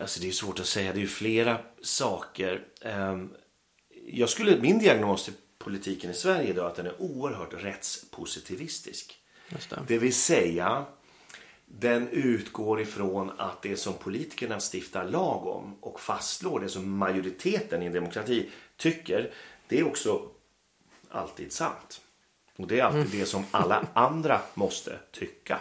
[0.00, 2.60] alltså det är svårt att säga, det är ju flera saker.
[2.80, 3.18] Eh,
[4.06, 9.18] jag skulle, min diagnos till politiken i Sverige idag är att den är oerhört rättspositivistisk.
[9.48, 9.78] Det.
[9.86, 10.84] det vill säga
[11.78, 17.82] den utgår ifrån att det som politikerna stiftar lag om och fastslår, det som majoriteten
[17.82, 19.30] i en demokrati tycker,
[19.68, 20.22] det är också
[21.10, 22.00] alltid sant.
[22.56, 23.18] Och det är alltid mm.
[23.18, 25.60] det som alla andra måste tycka.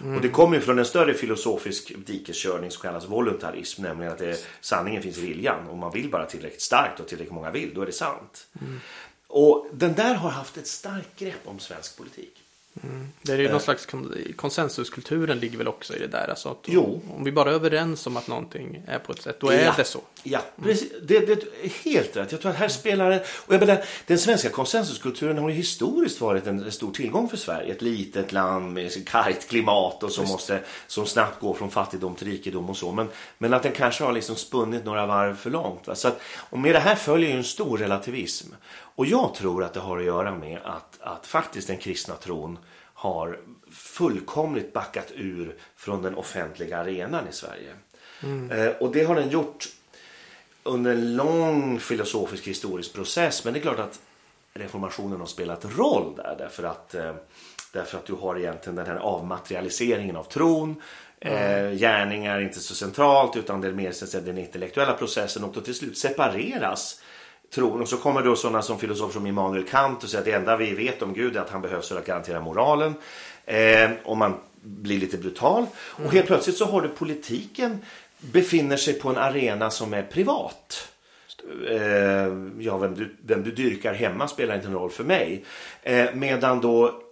[0.00, 0.16] Mm.
[0.16, 4.46] Och det kommer ju från en större filosofisk dikeskörning som kallas voluntarism, nämligen att det,
[4.60, 5.68] sanningen finns i viljan.
[5.68, 8.46] Om man vill bara tillräckligt starkt och tillräckligt många vill, då är det sant.
[8.60, 8.80] Mm.
[9.26, 12.37] Och den där har haft ett starkt grepp om svensk politik.
[12.82, 13.08] Mm.
[13.22, 13.62] Det är ju någon eh.
[13.62, 13.88] slags
[14.36, 16.28] konsensuskulturen ligger väl också i det där.
[16.30, 17.00] Alltså att jo.
[17.16, 19.74] Om vi bara är överens om att någonting är på ett sätt, då är ja.
[19.76, 20.00] det så.
[20.22, 20.92] Ja, precis.
[21.02, 22.32] Det, det, är helt rätt.
[22.32, 23.24] Jag tror att här spelar det...
[23.46, 27.72] Och jag menar, den svenska konsensuskulturen har ju historiskt varit en stor tillgång för Sverige.
[27.72, 32.28] Ett litet land med kargt klimat och som, måste, som snabbt går från fattigdom till
[32.28, 32.92] rikedom och så.
[32.92, 35.86] Men, men att den kanske har liksom spunnit några varv för långt.
[35.86, 35.94] Va?
[35.94, 38.52] Så att, och med det här följer ju en stor relativism.
[38.98, 42.58] Och jag tror att det har att göra med att, att faktiskt den kristna tron
[42.94, 43.38] har
[43.70, 47.72] fullkomligt backat ur från den offentliga arenan i Sverige.
[48.22, 48.50] Mm.
[48.50, 49.68] Eh, och det har den gjort
[50.62, 53.44] under en lång filosofisk historisk process.
[53.44, 54.00] Men det är klart att
[54.54, 57.14] reformationen har spelat roll där därför att, eh,
[57.72, 60.82] därför att du har egentligen den här avmaterialiseringen av tron.
[61.20, 61.66] Mm.
[61.66, 65.52] Eh, gärningar är inte så centralt utan det är mer så den intellektuella processen och
[65.52, 67.00] då till slut separeras
[67.54, 67.80] tron.
[67.80, 70.56] Och så kommer då sådana som filosofer som Immanuel Kant och säger att det enda
[70.56, 72.94] vi vet om Gud är att han behövs för att garantera moralen.
[73.46, 75.66] Eh, om man blir lite brutal.
[75.96, 76.06] Mm.
[76.06, 77.78] Och helt plötsligt så har du politiken
[78.20, 80.88] befinner sig på en arena som är privat.
[81.68, 81.78] Eh,
[82.58, 85.44] ja, vem du, vem du dyrkar hemma spelar inte någon roll för mig.
[85.82, 87.02] Eh, medan då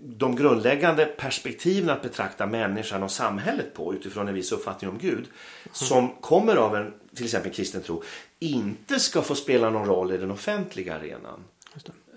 [0.00, 5.26] de grundläggande perspektiven att betrakta människan och samhället på utifrån en viss uppfattning om Gud
[5.72, 8.02] som kommer av en till exempel kristen tro
[8.38, 11.44] inte ska få spela någon roll i den offentliga arenan.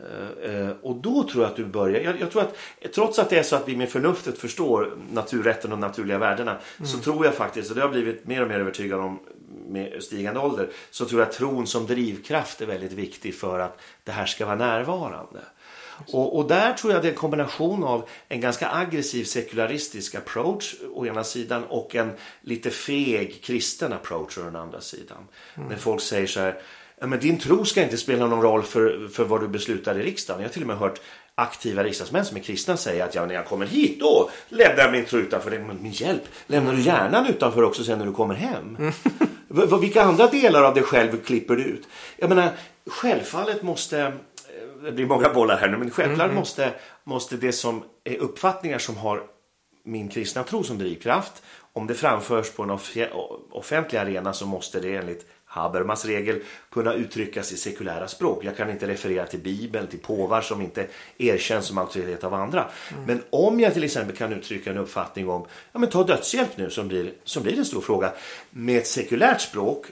[0.01, 2.55] Eh, eh, och då tror jag att du börjar, jag, jag, tror att
[2.93, 6.87] trots att det är så att vi med förnuftet förstår naturrätten och naturliga värdena mm.
[6.87, 9.19] så tror jag faktiskt, och det har jag blivit mer och mer övertygad om
[9.67, 13.81] med stigande ålder, så tror jag att tron som drivkraft är väldigt viktig för att
[14.03, 15.39] det här ska vara närvarande.
[16.07, 20.75] Och, och, där tror jag det är en kombination av en ganska aggressiv sekularistisk approach
[20.93, 22.11] å ena sidan och en
[22.41, 25.27] lite feg kristen approach å den andra sidan.
[25.55, 25.69] Mm.
[25.69, 26.61] När folk säger så här,
[27.07, 30.41] men din tro ska inte spela någon roll för, för vad du beslutar i riksdagen.
[30.41, 31.01] Jag har till och med hört
[31.35, 34.91] aktiva riksdagsmän som är kristna säga att ja, när jag kommer hit då lämnar jag
[34.91, 35.51] min tro utanför.
[35.51, 38.77] Men min hjälp, lämnar du hjärnan utanför också sen när du kommer hem?
[38.79, 38.93] Mm.
[39.81, 41.87] Vilka andra delar av dig själv klipper du ut?
[42.17, 42.49] Jag menar,
[42.85, 44.13] självfallet måste
[44.83, 46.35] det blir många bollar här nu, men självklart mm.
[46.35, 49.23] måste, måste det som är uppfattningar som har
[49.83, 52.79] min kristna tro som drivkraft, om det framförs på en
[53.51, 56.41] offentlig arena så måste det enligt Habermas regel
[56.71, 58.43] kunna uttryckas i sekulära språk.
[58.43, 62.69] Jag kan inte referera till Bibeln, till påvar som inte erkänns som auktoritet av andra.
[62.91, 63.03] Mm.
[63.03, 66.69] Men om jag till exempel kan uttrycka en uppfattning om, ja men ta dödshjälp nu
[66.69, 68.13] som blir, som blir en stor fråga,
[68.49, 69.85] med ett sekulärt språk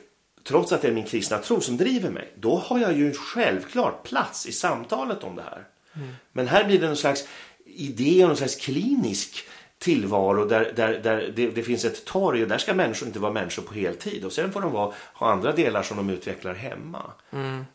[0.44, 3.14] trots att det är min kristna tro som driver mig, då har jag ju en
[3.14, 5.64] självklar plats i samtalet om det här.
[5.94, 6.16] Mm.
[6.32, 7.28] Men här blir det någon slags
[7.66, 9.48] idé någon slags klinisk
[9.78, 13.32] tillvaro där, där, där det, det, finns ett torg och där ska människor inte vara
[13.32, 17.02] människor på heltid och sen får de vara, ha andra delar som de utvecklar hemma.
[17.32, 17.66] Mm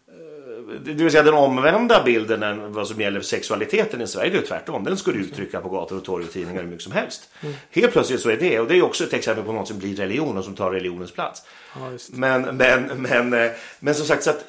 [0.85, 4.31] det vill säga den omvända bilden än vad som gäller sexualiteten i Sverige.
[4.31, 4.85] Det är tvärtom.
[4.85, 7.29] Den ska du uttrycka på gator och torg och tidningar hur mycket som helst.
[7.41, 7.55] Mm.
[7.71, 8.61] Helt plötsligt så är det.
[8.61, 11.13] Och det är också ett exempel på något som blir religion och som tar religionens
[11.13, 11.43] plats.
[11.75, 14.45] Ja, men, men, men, eh, men som sagt så att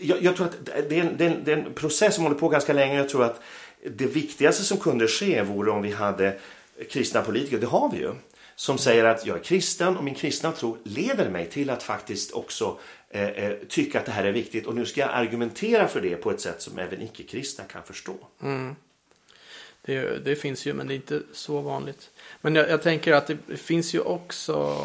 [0.00, 2.24] jag, jag tror att det är, en, det, är en, det är en process som
[2.24, 2.96] håller på ganska länge.
[2.96, 3.40] Jag tror att
[3.90, 6.38] det viktigaste som kunde ske vore om vi hade
[6.90, 7.58] kristna politiker.
[7.58, 8.12] Det har vi ju
[8.56, 12.32] som säger att jag är kristen och min kristna tro leder mig till att faktiskt
[12.32, 12.78] också
[13.14, 16.16] eh, eh, tycka att det här är viktigt och nu ska jag argumentera för det
[16.16, 18.14] på ett sätt som även icke-kristna kan förstå.
[18.42, 18.76] Mm.
[19.82, 22.10] Det, det, finns ju men det är inte så vanligt.
[22.40, 24.76] Men jag, jag tänker att det finns ju också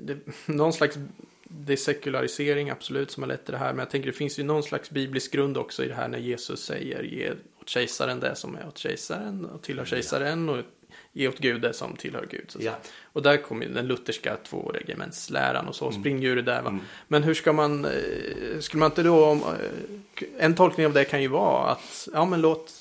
[0.00, 0.98] det, någon slags
[1.44, 3.72] desekularisering absolut som har lett till det här.
[3.72, 6.18] Men jag tänker det finns ju någon slags biblisk grund också i det här när
[6.18, 10.64] Jesus säger ge åt kejsaren det som är åt kejsaren och tillhör kejsaren och
[11.12, 12.44] ge åt Gud det som tillhör Gud.
[12.48, 12.72] Så ja.
[13.02, 16.00] Och där kommer den lutherska tvåregementsläran och så mm.
[16.00, 16.62] springer ju det där.
[16.62, 16.68] Va?
[16.68, 16.82] Mm.
[17.08, 21.22] Men hur ska man, eh, skulle man inte då, eh, en tolkning av det kan
[21.22, 22.72] ju vara att, ja men låt,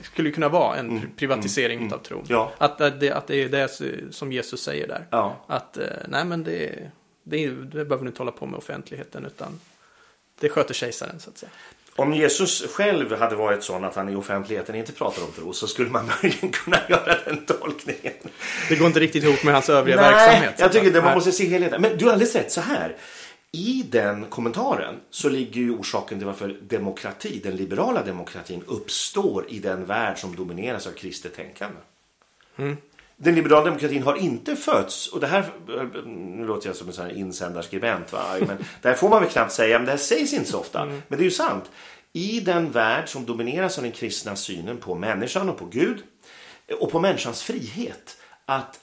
[0.00, 1.10] skulle kunna vara en mm.
[1.16, 1.92] privatisering mm.
[1.92, 2.24] av tron.
[2.28, 2.52] Ja.
[2.58, 3.68] Att, att, det, att det är det
[4.14, 5.06] som Jesus säger där.
[5.10, 5.44] Ja.
[5.46, 6.90] Att, eh, nej men det,
[7.22, 9.60] det, det behöver ni inte hålla på med offentligheten utan
[10.40, 11.50] det sköter kejsaren så att säga.
[11.96, 15.66] Om Jesus själv hade varit sån att han i offentligheten inte pratar om tro så
[15.66, 18.12] skulle man möjligen kunna göra den tolkningen.
[18.68, 20.54] Det går inte riktigt ihop med hans övriga Nej, verksamhet.
[20.58, 21.82] jag tycker att man måste se helheten.
[21.82, 22.96] Men du har alldeles rätt, så här.
[23.52, 29.58] I den kommentaren så ligger ju orsaken till varför demokrati, den liberala demokratin, uppstår i
[29.58, 31.76] den värld som domineras av kristet tänkande.
[32.56, 32.76] Mm
[33.16, 35.44] den liberala demokratin har inte fötts, och det här,
[36.06, 38.24] nu låter jag som en sån här insändarskribent, va?
[38.40, 40.82] men det här får man väl knappt säga, men det här sägs inte så ofta.
[40.82, 41.02] Mm.
[41.08, 41.70] Men det är ju sant.
[42.12, 46.02] I den värld som domineras av den kristna synen på människan och på Gud
[46.80, 48.80] och på människans frihet att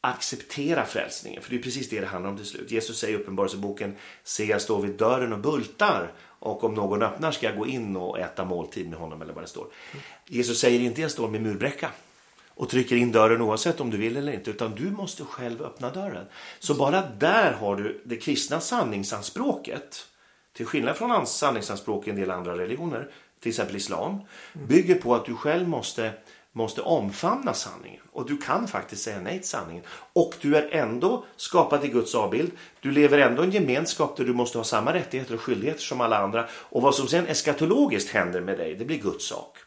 [0.00, 1.42] acceptera frälsningen.
[1.42, 2.70] För det är precis det det handlar om till slut.
[2.70, 7.32] Jesus säger i Uppenbarelseboken, se jag står vid dörren och bultar och om någon öppnar
[7.32, 9.66] ska jag gå in och äta måltid med honom eller vad det står.
[9.92, 10.04] Mm.
[10.26, 11.90] Jesus säger inte jag står med murbräcka
[12.60, 15.90] och trycker in dörren oavsett om du vill eller inte utan du måste själv öppna
[15.90, 16.26] dörren.
[16.58, 20.06] Så bara där har du det kristna sanningsanspråket
[20.52, 24.20] till skillnad från sanningsanspråk i en del andra religioner, till exempel islam,
[24.52, 26.12] bygger på att du själv måste,
[26.52, 28.02] måste omfamna sanningen.
[28.12, 29.84] Och du kan faktiskt säga nej till sanningen.
[30.12, 32.50] Och du är ändå skapad i Guds avbild.
[32.80, 36.00] Du lever ändå i en gemenskap där du måste ha samma rättigheter och skyldigheter som
[36.00, 36.48] alla andra.
[36.52, 39.58] Och vad som sen eskatologiskt händer med dig, det blir Guds sak.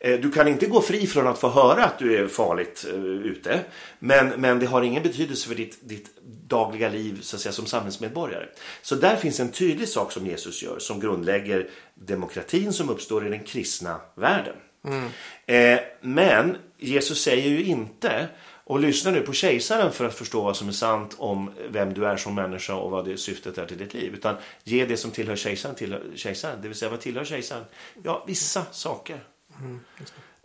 [0.00, 0.20] Mm.
[0.20, 3.60] Du kan inte gå fri från att få höra att du är farligt uh, ute.
[3.98, 6.10] Men, men det har ingen betydelse för ditt, ditt
[6.48, 8.46] dagliga liv så att säga, som samhällsmedborgare.
[8.82, 13.30] Så där finns en tydlig sak som Jesus gör som grundlägger demokratin som uppstår i
[13.30, 14.56] den kristna världen.
[14.84, 15.08] Mm.
[15.46, 18.28] Eh, men Jesus säger ju inte
[18.64, 22.06] och lyssna nu på kejsaren för att förstå vad som är sant om vem du
[22.06, 24.14] är som människa och vad det syftet är till ditt liv.
[24.14, 26.58] Utan ge det som tillhör kejsaren till kejsaren.
[26.62, 27.64] Det vill säga vad tillhör kejsaren?
[28.02, 29.20] Ja, vissa saker.
[29.60, 29.80] Mm,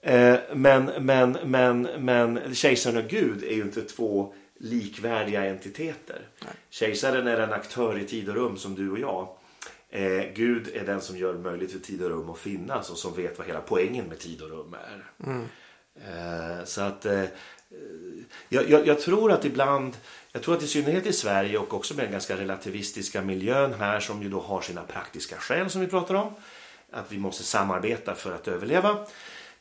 [0.02, 6.28] eh, men, men, men, men kejsaren och Gud är ju inte två likvärdiga entiteter.
[6.46, 6.54] Nej.
[6.70, 9.28] Kejsaren är en aktör i tid och rum som du och jag.
[9.90, 13.16] Eh, Gud är den som gör möjligt för tid och rum att finnas och som
[13.16, 15.30] vet vad hela poängen med tid och rum är.
[15.30, 15.46] Mm.
[15.96, 17.24] Eh, så att eh,
[18.50, 19.98] jag, jag, jag, tror att ibland,
[20.32, 24.00] jag tror att i synnerhet i Sverige och också med den ganska relativistiska miljön här
[24.00, 26.34] som ju då har sina praktiska skäl som vi pratar om.
[26.98, 28.98] Att vi måste samarbeta för att överleva.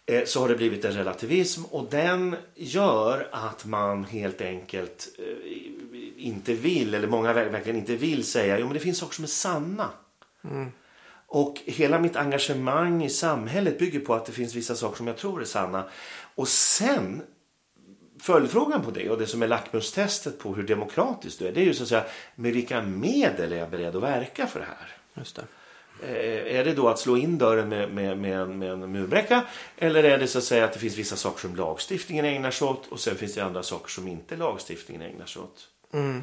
[0.07, 5.53] Eh, så har det blivit en relativism och den gör att man helt enkelt eh,
[6.17, 9.29] inte vill, eller många verkligen inte vill säga, jo men det finns saker som är
[9.29, 9.91] sanna.
[10.45, 10.71] Mm.
[11.29, 15.17] Och hela mitt engagemang i samhället bygger på att det finns vissa saker som jag
[15.17, 15.85] tror är sanna.
[16.35, 17.23] Och sen
[18.21, 21.53] följdfrågan på det och det som är lackmustestet på hur demokratiskt du är.
[21.53, 24.61] Det är ju så att säga med vilka medel är jag beredd att verka för
[24.61, 24.97] det här.
[25.15, 25.45] Just det.
[26.03, 29.45] Eh, är det då att slå in dörren med, med, med, en, med en murbräcka?
[29.77, 32.69] Eller är det så att säga att det finns vissa saker som lagstiftningen ägnar sig
[32.69, 35.69] åt och sen finns det andra saker som inte lagstiftningen ägnar sig åt?
[35.93, 36.23] Mm.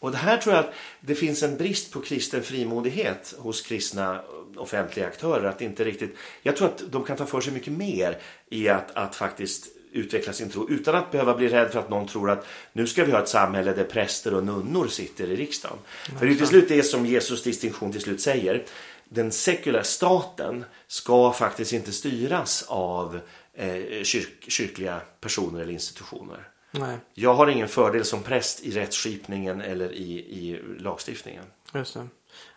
[0.00, 4.20] Och det här tror jag att det finns en brist på kristen frimodighet hos kristna
[4.56, 5.48] offentliga aktörer.
[5.48, 8.18] Att inte riktigt, jag tror att de kan ta för sig mycket mer
[8.50, 12.08] i att, att faktiskt utveckla sin tro utan att behöva bli rädd för att någon
[12.08, 15.78] tror att nu ska vi ha ett samhälle där präster och nunnor sitter i riksdagen.
[16.08, 18.64] Ja, för det är till slut det som Jesus distinktion till slut säger.
[19.08, 23.20] Den sekulära staten ska faktiskt inte styras av
[23.54, 26.48] eh, kyrk, kyrkliga personer eller institutioner.
[26.70, 26.98] Nej.
[27.14, 31.44] Jag har ingen fördel som präst i rättsskipningen eller i, i lagstiftningen.
[31.74, 32.08] Just det.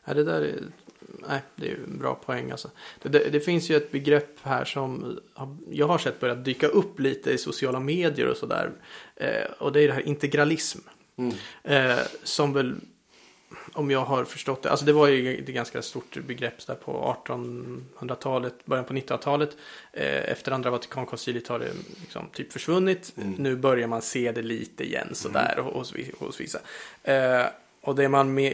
[0.06, 0.60] Ja, det där är,
[1.28, 2.52] nej, det är en bra poäng.
[2.52, 2.70] Alltså.
[3.02, 5.20] Det, det, det, finns ju ett begrepp här som
[5.72, 8.72] jag har sett börjat dyka upp lite i sociala medier och sådär.
[9.16, 10.80] Eh, och det är det här integralism.
[11.18, 11.36] Mm.
[11.64, 12.76] Eh, som väl
[13.74, 14.70] om jag har förstått det.
[14.72, 19.58] Alltså det var ju ett ganska stort begrepp där på 1800-talet, början på 1900-talet.
[19.94, 23.14] Eh, efter andra Vatikankonciliet har det liksom typ försvunnit.
[23.18, 23.34] Mm.
[23.38, 25.74] Nu börjar man se det lite igen sådär mm.
[25.74, 26.60] hos, hos vissa.
[27.82, 28.54] Och det man med,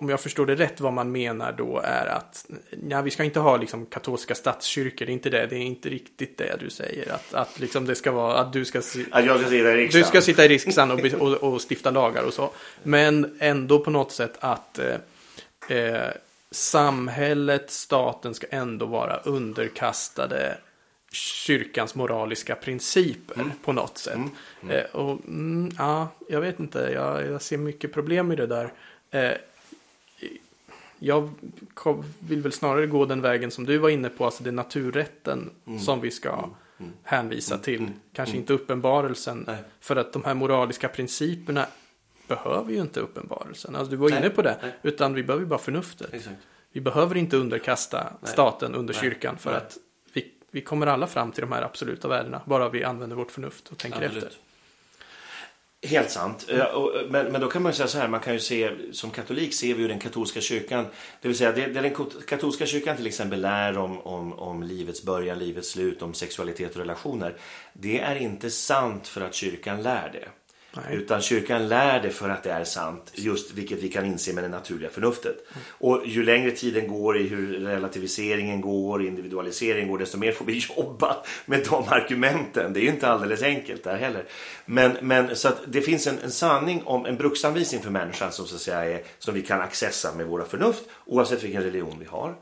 [0.00, 2.46] om jag förstår det rätt, vad man menar då är att
[2.88, 5.88] ja, vi ska inte ha liksom katolska statskyrkor, det är inte det, det är inte
[5.88, 7.12] riktigt det du säger.
[7.12, 10.02] Att, att liksom det ska vara att du ska, att jag ska sitta i riksdagen,
[10.02, 12.50] du ska sitta i riksdagen och, och, och stifta lagar och så.
[12.82, 16.10] Men ändå på något sätt att eh, eh,
[16.50, 20.58] samhället, staten ska ändå vara underkastade
[21.12, 23.50] kyrkans moraliska principer mm.
[23.64, 24.14] på något sätt.
[24.14, 24.30] Mm.
[24.62, 24.76] Mm.
[24.76, 28.72] Eh, och, mm, ja, jag vet inte, jag, jag, ser mycket problem i det där.
[29.10, 29.32] Eh,
[30.98, 31.30] jag
[32.18, 35.50] vill väl snarare gå den vägen som du var inne på, alltså det är naturrätten
[35.66, 35.78] mm.
[35.78, 36.50] som vi ska mm.
[36.78, 36.92] mm.
[37.02, 37.64] hänvisa mm.
[37.64, 37.80] till.
[37.80, 37.92] Mm.
[38.12, 39.44] Kanske inte uppenbarelsen.
[39.46, 39.56] Nej.
[39.80, 41.66] För att de här moraliska principerna
[42.28, 43.76] behöver ju inte uppenbarelsen.
[43.76, 44.58] Alltså du var inne på det.
[44.62, 44.72] Nej.
[44.82, 46.14] Utan vi behöver bara förnuftet.
[46.14, 46.36] Exakt.
[46.72, 49.76] Vi behöver inte underkasta staten under kyrkan för att
[50.12, 52.40] vi, vi kommer alla fram till de här absoluta värdena.
[52.44, 54.24] Bara vi använder vårt förnuft och tänker Absolut.
[54.24, 54.38] efter.
[55.86, 56.46] Helt sant.
[56.48, 56.66] Mm.
[57.10, 59.54] Men, men då kan man ju säga så här, man kan ju se som katolik
[59.54, 60.86] ser vi ju den katolska kyrkan,
[61.20, 61.94] det vill säga det, det den
[62.26, 66.80] katolska kyrkan till exempel lär om, om, om livets början, livets slut, om sexualitet och
[66.80, 67.36] relationer.
[67.72, 70.28] Det är inte sant för att kyrkan lär det.
[70.72, 70.96] Nej.
[70.96, 74.44] Utan kyrkan lär det för att det är sant, just vilket vi kan inse med
[74.44, 75.36] det naturliga förnuftet.
[75.50, 75.62] Mm.
[75.78, 80.62] Och ju längre tiden går i hur relativiseringen går, individualiseringen går, desto mer får vi
[80.76, 82.72] jobba med de argumenten.
[82.72, 84.24] Det är ju inte alldeles enkelt där heller.
[84.64, 88.46] Men, men så att det finns en, en sanning om en bruksanvisning för människan som,
[88.46, 92.06] så att säga är, som vi kan accessa med våra förnuft, oavsett vilken religion vi
[92.06, 92.34] har.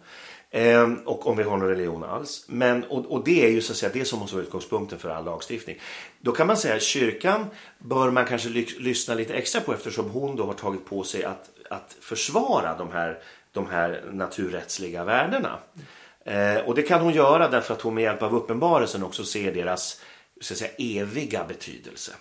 [0.51, 2.45] Ehm, och om vi har någon religion alls.
[2.49, 5.09] Men, och, och, det är ju så att säga det som måste vara utgångspunkten för
[5.09, 5.81] all lagstiftning.
[6.21, 7.47] Då kan man säga att kyrkan
[7.79, 11.25] bör man kanske ly lyssna lite extra på eftersom hon då har tagit på sig
[11.25, 13.19] att, att försvara de här,
[13.53, 15.59] de här naturrättsliga värdena.
[16.25, 19.55] Eh, och det kan hon göra därför att hon med hjälp av uppenbarelsen också ser
[19.55, 20.01] deras
[20.41, 22.13] så att säga, eviga betydelse.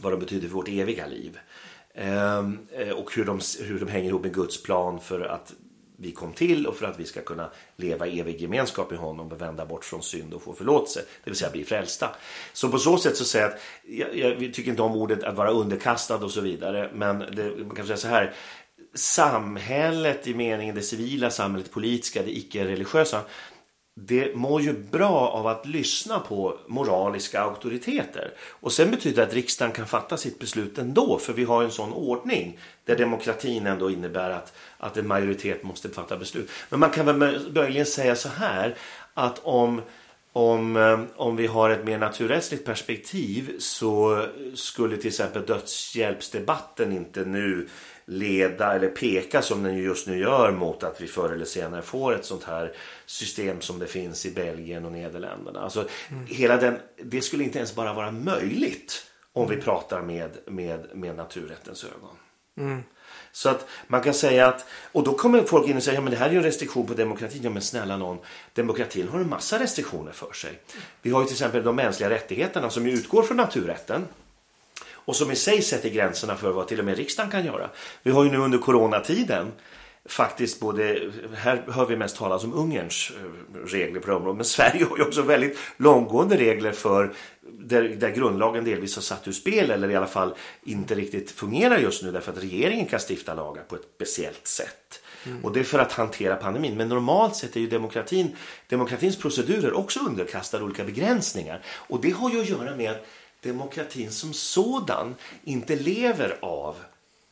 [0.00, 1.38] Vad de betyder för vårt eviga liv.
[1.94, 5.52] Ehm, eh, och hur de, hur de hänger ihop med Guds plan för att
[6.02, 9.32] vi kom till och för att vi ska kunna leva i evig gemenskap i honom
[9.32, 12.10] och vända bort från synd och få förlåtelse, det vill säga bli frälsta.
[12.52, 13.60] Så på så sätt så säger jag att
[14.18, 17.76] jag, jag tycker inte om ordet att vara underkastad och så vidare, men det, man
[17.76, 18.34] kan säga så här
[18.94, 23.20] samhället i meningen det civila samhället, politiska, det icke-religiösa
[23.94, 28.32] det mår ju bra av att lyssna på moraliska auktoriteter.
[28.50, 31.70] Och sen betyder det att riksdagen kan fatta sitt beslut ändå, för vi har en
[31.70, 36.50] sån ordning där demokratin ändå innebär att, att en majoritet måste fatta beslut.
[36.70, 38.76] Men man kan väl möjligen säga så här
[39.14, 39.82] att om
[40.32, 44.24] om, eh, om vi har ett mer naturrättsligt perspektiv så
[44.54, 47.68] skulle till exempel dödshjälpsdebatten inte nu
[48.04, 52.14] leda eller peka som den just nu gör mot att vi förr eller senare får
[52.14, 52.72] ett sånt här
[53.06, 55.60] system som det finns i Belgien och Nederländerna.
[55.60, 56.26] Alltså, mm.
[56.26, 61.16] hela den, det skulle inte ens bara vara möjligt om vi pratar med, med, med
[61.16, 62.16] naturrättens ögon.
[62.58, 62.82] Mm.
[63.32, 66.10] Så att man kan säga att, och då kommer folk in och säger, ja men
[66.10, 67.40] det här är ju en restriktion på demokratin.
[67.42, 68.18] Ja men snälla någon,
[68.54, 70.58] demokratin har en massa restriktioner för sig.
[71.02, 74.06] Vi har ju till exempel de mänskliga rättigheterna som utgår från naturrätten
[74.90, 77.70] och som i sig sätter gränserna för vad till och med riksdagen kan göra.
[78.02, 79.52] Vi har ju nu under coronatiden
[80.08, 84.44] faktiskt både, här hör vi mest talas om Ungerns eh, regler på det området, men
[84.44, 89.32] Sverige har ju också väldigt långgående regler för där, där grundlagen delvis har satt ur
[89.32, 93.34] spel eller i alla fall inte riktigt fungerar just nu därför att regeringen kan stifta
[93.34, 95.02] lagar på ett speciellt sätt.
[95.26, 95.44] Mm.
[95.44, 96.76] Och det är för att hantera pandemin.
[96.76, 98.36] Men normalt sett är ju demokratin,
[98.68, 101.62] demokratins procedurer också underkastade olika begränsningar.
[101.66, 103.06] Och det har ju att göra med att
[103.42, 106.76] demokratin som sådan inte lever av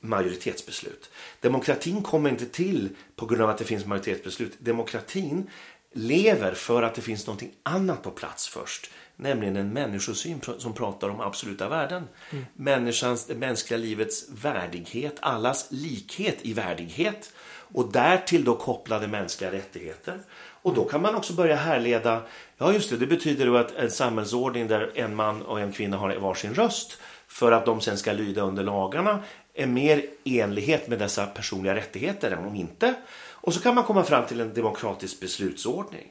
[0.00, 1.10] majoritetsbeslut.
[1.40, 4.52] Demokratin kommer inte till på grund av att det finns majoritetsbeslut.
[4.58, 5.50] Demokratin
[5.92, 8.90] lever för att det finns någonting annat på plats först.
[9.16, 12.08] Nämligen en människosyn som pratar om absoluta värden.
[12.30, 12.44] Mm.
[12.54, 17.32] Människans, det mänskliga livets värdighet, allas likhet i värdighet
[17.72, 20.20] och därtill då kopplade mänskliga rättigheter.
[20.62, 22.22] Och då kan man också börja härleda,
[22.58, 25.96] ja just det, det betyder då att en samhällsordning där en man och en kvinna
[25.96, 26.98] har varsin röst
[27.28, 29.22] för att de sen ska lyda under lagarna
[29.54, 32.94] är mer enlighet med dessa personliga rättigheter än om inte.
[33.32, 36.08] Och så kan man komma fram till en demokratisk beslutsordning.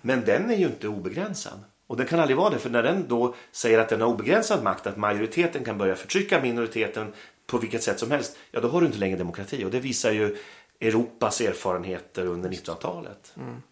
[0.00, 1.60] Men den är ju inte obegränsad.
[1.86, 4.62] Och den kan aldrig vara det, för när den då säger att den har obegränsad
[4.62, 7.12] makt, att majoriteten kan börja förtrycka minoriteten
[7.46, 9.64] på vilket sätt som helst, ja då har du inte längre demokrati.
[9.64, 10.36] Och det visar ju
[10.80, 13.32] Europas erfarenheter under 1900-talet.
[13.36, 13.62] Mm.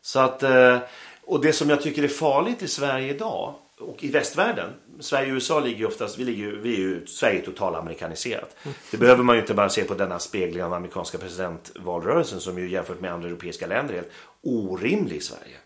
[0.00, 0.78] Så att, eh,
[1.22, 4.70] och det som jag tycker är farligt i Sverige idag och i västvärlden.
[5.00, 8.56] Sverige och USA ligger ju oftast, vi, ligger, vi är ju, Sverige är totalamerikaniserat.
[8.90, 12.70] Det behöver man ju inte bara se på denna spegling av amerikanska presidentvalrörelsen som ju
[12.70, 15.56] jämfört med andra europeiska länder är helt orimlig i Sverige.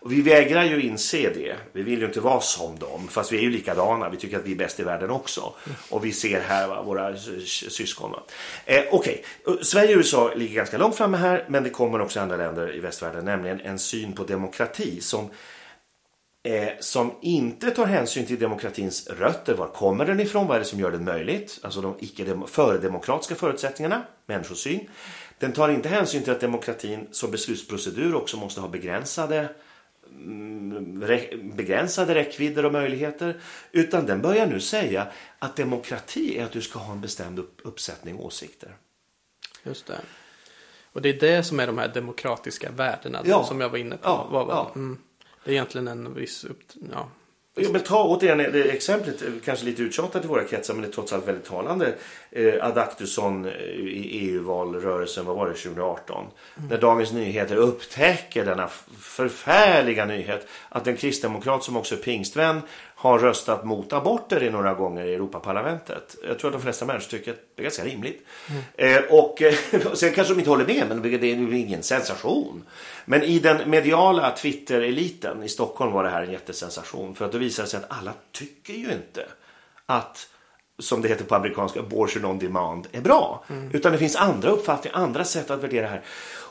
[0.00, 1.54] Och vi vägrar ju inse det.
[1.72, 3.08] Vi vill ju inte vara som dem.
[3.08, 4.08] Fast vi är ju likadana.
[4.08, 5.52] Vi tycker att vi är bäst i världen också.
[5.90, 7.16] Och vi ser här va, våra
[7.46, 8.14] syskon.
[8.64, 9.64] Eh, Okej, okay.
[9.64, 11.44] Sverige och USA ligger ganska långt framme här.
[11.48, 13.24] Men det kommer också andra länder i västvärlden.
[13.24, 15.30] Nämligen en syn på demokrati som
[16.46, 19.54] eh, som inte tar hänsyn till demokratins rötter.
[19.54, 20.46] Var kommer den ifrån?
[20.46, 21.58] Vad är det som gör den möjligt?
[21.62, 24.88] Alltså de icke föredemokratiska förutsättningarna, människosyn.
[25.38, 29.48] Den tar inte hänsyn till att demokratin som beslutsprocedur också måste ha begränsade
[30.10, 31.00] mm,
[31.56, 33.40] begränsade räckvidder och möjligheter.
[33.72, 35.06] Utan den börjar nu säga
[35.38, 38.76] att demokrati är att du ska ha en bestämd uppsättning åsikter.
[39.62, 40.00] Just det.
[40.92, 43.44] Och det är det som är de här demokratiska värdena ja.
[43.44, 44.08] som jag var inne på.
[44.08, 44.72] Ja, var, ja.
[44.74, 44.98] Mm.
[45.46, 46.60] Det är egentligen en viss upp,
[46.92, 47.08] ja,
[47.58, 50.92] Ja, men ta återigen det exemplet, kanske lite uttjatat i våra kretsar men det är
[50.92, 51.94] trots allt väldigt talande.
[52.30, 56.26] Eh, Adaktusson eh, i EU-valrörelsen, vad var det, 2018?
[56.56, 56.68] Mm.
[56.68, 58.68] När Dagens Nyheter upptäcker denna
[58.98, 62.60] förfärliga nyhet att en kristdemokrat som också är pingstvän
[63.06, 66.16] har röstat mot aborter i några gånger i Europaparlamentet.
[66.28, 68.26] Jag tror att de flesta människor tycker att det är ganska rimligt.
[68.50, 68.96] Mm.
[68.96, 69.54] Eh, och eh,
[69.94, 72.62] sen kanske de inte håller med, men det är ingen sensation.
[73.04, 77.14] Men i den mediala Twitter-eliten i Stockholm var det här en jättesensation.
[77.14, 79.26] För att det visade sig att alla tycker ju inte
[79.86, 80.28] att
[80.78, 83.44] som det heter på amerikanska, abortion on demand är bra.
[83.48, 83.70] Mm.
[83.72, 86.02] Utan det finns andra uppfattningar, andra sätt att värdera det här.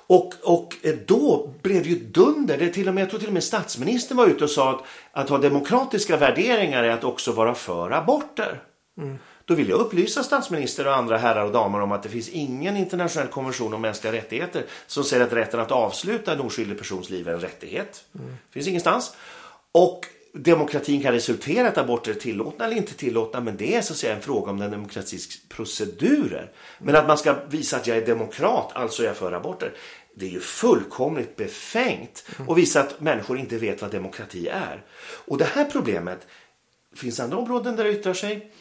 [0.07, 2.57] Och, och eh, då blev det ju dunder.
[2.57, 4.84] Det till och med, jag tror till och med statsministern var ute och sa att,
[5.11, 8.61] att ha demokratiska värderingar är att också vara för aborter.
[8.97, 9.17] Mm.
[9.45, 12.78] Då vill jag upplysa statsminister och andra herrar och damer om att det finns ingen
[12.78, 17.28] internationell konvention om mänskliga rättigheter som säger att rätten att avsluta en oskyldig persons liv
[17.28, 18.03] är en rättighet.
[18.19, 18.38] Mm.
[18.51, 19.15] finns ingenstans.
[19.71, 20.05] Och
[20.36, 24.00] demokratin kan resultera att aborter är tillåtna eller inte tillåtna men det är så att
[24.00, 26.52] säga en fråga om den demokratiska procedurer.
[26.80, 29.74] Men att man ska visa att jag är demokrat, alltså är jag för aborter.
[30.16, 34.84] Det är ju fullkomligt befängt och visa att människor inte vet vad demokrati är.
[35.26, 36.28] Och det här problemet
[36.96, 38.52] finns andra områden där det yttrar sig.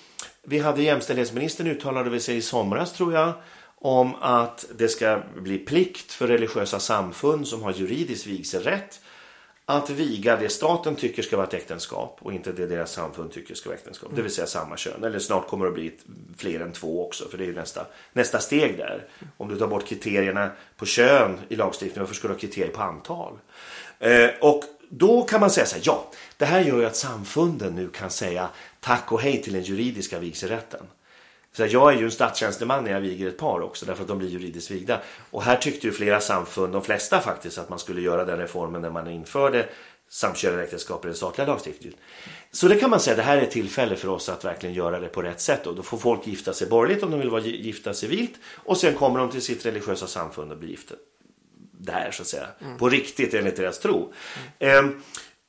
[0.43, 3.33] Vi hade jämställdhetsministern uttalade sig i somras tror jag
[3.77, 9.01] om att det ska bli plikt för religiösa samfund som har juridisk vigselrätt
[9.67, 13.55] att viga det staten tycker ska vara ett äktenskap och inte det deras samfund tycker
[13.55, 14.07] ska vara äktenskap.
[14.07, 14.17] Mm.
[14.17, 15.05] Det vill säga samma kön.
[15.05, 15.93] Eller snart kommer det att bli
[16.37, 17.29] fler än två också.
[17.29, 19.07] För det är ju nästa, nästa steg där.
[19.37, 22.83] Om du tar bort kriterierna på kön i lagstiftningen, varför ska du ha kriterier på
[22.83, 23.39] antal?
[23.99, 27.75] Eh, och då kan man säga så här, ja, det här gör ju att samfunden
[27.75, 28.49] nu kan säga
[28.81, 30.87] tack och hej till den juridiska vigselrätten.
[31.57, 34.19] Så jag är ju en statstjänsteman när jag viger ett par också därför att de
[34.19, 35.01] blir juridiskt vigda.
[35.31, 38.83] Och här tyckte ju flera samfund, de flesta faktiskt, att man skulle göra den reformen
[38.83, 39.69] när man införde
[40.09, 41.99] samkönade äktenskap i den statliga lagstiftningen.
[42.53, 45.01] Så det kan man säga, det här är ett tillfälle för oss att verkligen göra
[45.01, 45.67] det på rätt sätt.
[45.67, 48.35] Och då får folk gifta sig borgerligt om de vill vara gifta civilt.
[48.57, 50.95] Och sen kommer de till sitt religiösa samfund och blir gifta
[51.73, 52.47] där så att säga.
[52.61, 52.79] Mm.
[52.79, 54.13] På riktigt enligt deras tro.
[54.59, 55.03] Mm.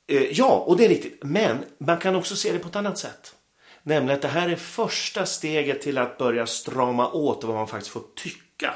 [0.08, 1.18] Eh, eh, ja, och det är riktigt.
[1.22, 3.35] Men man kan också se det på ett annat sätt.
[3.88, 7.92] Nämligen att det här är första steget till att börja strama åt vad man faktiskt
[7.92, 8.74] får tycka.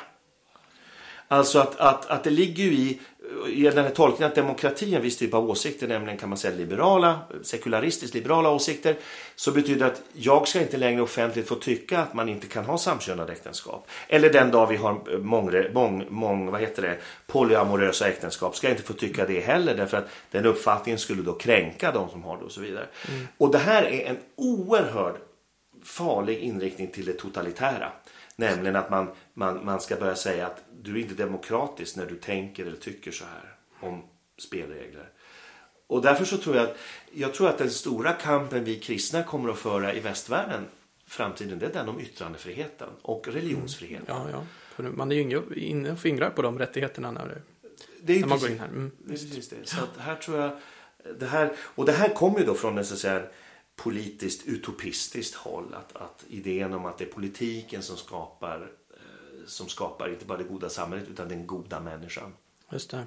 [1.29, 3.01] Alltså att, att, att det ligger i
[3.49, 6.39] i den här tolkningen att demokrati är en viss typ av åsikter, nämligen kan man
[6.39, 8.97] säga liberala, sekularistiskt liberala åsikter,
[9.37, 12.65] så betyder det att jag ska inte längre offentligt få tycka att man inte kan
[12.65, 13.89] ha samkönade äktenskap.
[14.09, 18.75] Eller den dag vi har mång, mång, mång, vad heter det, polyamorösa äktenskap ska jag
[18.75, 22.39] inte få tycka det heller därför att den uppfattningen skulle då kränka de som har
[22.39, 22.87] det och så vidare.
[23.09, 23.29] Mm.
[23.39, 25.15] Och det här är en oerhörd
[25.85, 27.93] farlig inriktning till det totalitära.
[28.41, 32.17] Nämligen att man, man, man ska börja säga att du är inte demokratisk när du
[32.17, 34.03] tänker eller tycker så här om
[34.39, 35.09] spelregler.
[35.87, 36.77] Och därför så tror jag att,
[37.13, 40.65] jag tror att den stora kampen vi kristna kommer att föra i västvärlden
[41.07, 44.05] framtiden, det är den om yttrandefriheten och religionsfriheten.
[44.09, 44.47] Ja, ja.
[44.75, 47.43] För man är ju inne och fingrar på de rättigheterna när, det,
[48.03, 48.69] det är när man precis, går in här.
[48.69, 48.91] Mm.
[48.99, 49.57] Det är precis det.
[49.69, 50.59] Så här tror jag,
[51.19, 53.23] det här, och det här kommer ju då från en så att säga,
[53.83, 55.75] politiskt utopistiskt håll.
[55.75, 60.39] Att, att idén om att det är politiken som skapar, eh, som skapar inte bara
[60.39, 62.33] det goda samhället utan den goda människan.
[62.73, 63.05] Just det.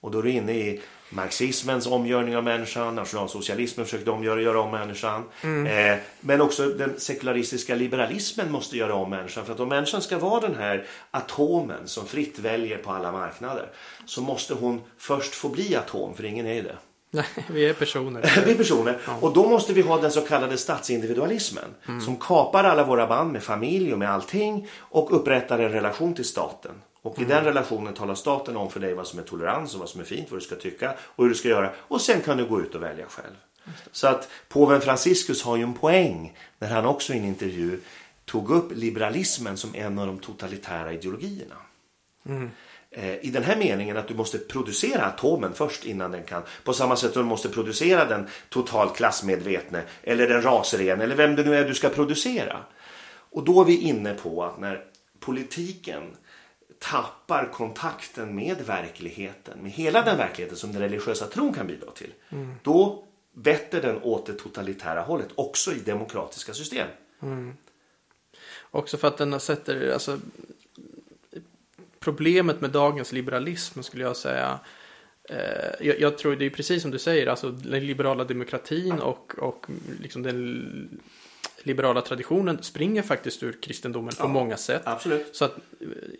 [0.00, 0.80] Och då är du inne i
[1.10, 5.24] marxismens omgörning av människan, nationalsocialismen försökte omgöra, göra om människan.
[5.42, 5.66] Mm.
[5.66, 9.46] Eh, men också den sekularistiska liberalismen måste göra om människan.
[9.46, 13.68] För att om människan ska vara den här atomen som fritt väljer på alla marknader
[14.06, 16.76] så måste hon först få bli atom, för ingen är det.
[17.14, 18.42] Nej, vi är personer.
[18.44, 18.98] vi är personer.
[19.06, 19.16] Ja.
[19.20, 21.74] Och då måste vi ha den så kallade statsindividualismen.
[21.88, 22.00] Mm.
[22.00, 24.68] Som kapar alla våra band med familj och med allting.
[24.78, 26.72] Och upprättar en relation till staten.
[27.02, 27.30] Och mm.
[27.30, 30.00] i den relationen talar staten om för dig vad som är tolerans och vad som
[30.00, 31.70] är fint, vad du ska tycka och hur du ska göra.
[31.78, 33.34] Och sen kan du gå ut och välja själv.
[33.92, 37.80] Så att påven Franciscus har ju en poäng när han också i en intervju
[38.24, 41.54] tog upp liberalismen som en av de totalitära ideologierna.
[42.26, 42.50] Mm.
[42.96, 46.42] Eh, I den här meningen att du måste producera atomen först innan den kan.
[46.64, 51.36] På samma sätt som du måste producera den totalt klassmedvetne eller den rasren eller vem
[51.36, 52.58] det nu är du ska producera.
[53.30, 54.84] Och då är vi inne på att när
[55.20, 56.16] politiken
[56.78, 62.12] tappar kontakten med verkligheten, med hela den verkligheten som den religiösa tron kan bidra till.
[62.28, 62.54] Mm.
[62.62, 66.88] Då vetter den åt det totalitära hållet, också i demokratiska system.
[67.22, 67.56] Mm.
[68.70, 70.18] Också för att den sätter, alltså
[72.04, 74.60] problemet med dagens liberalism skulle jag säga
[75.28, 75.36] eh,
[75.86, 79.66] jag, jag, tror det är precis som du säger, alltså den liberala demokratin och, och
[80.00, 81.00] liksom den
[81.62, 84.82] liberala traditionen springer faktiskt ur kristendomen på många sätt.
[84.84, 85.36] Absolut.
[85.36, 85.56] Så att,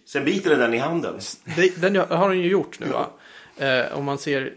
[0.05, 1.21] Sen biter den i handen.
[1.57, 2.87] Det, den har den ju gjort nu.
[2.87, 3.11] Va?
[3.57, 4.55] Eh, om man ser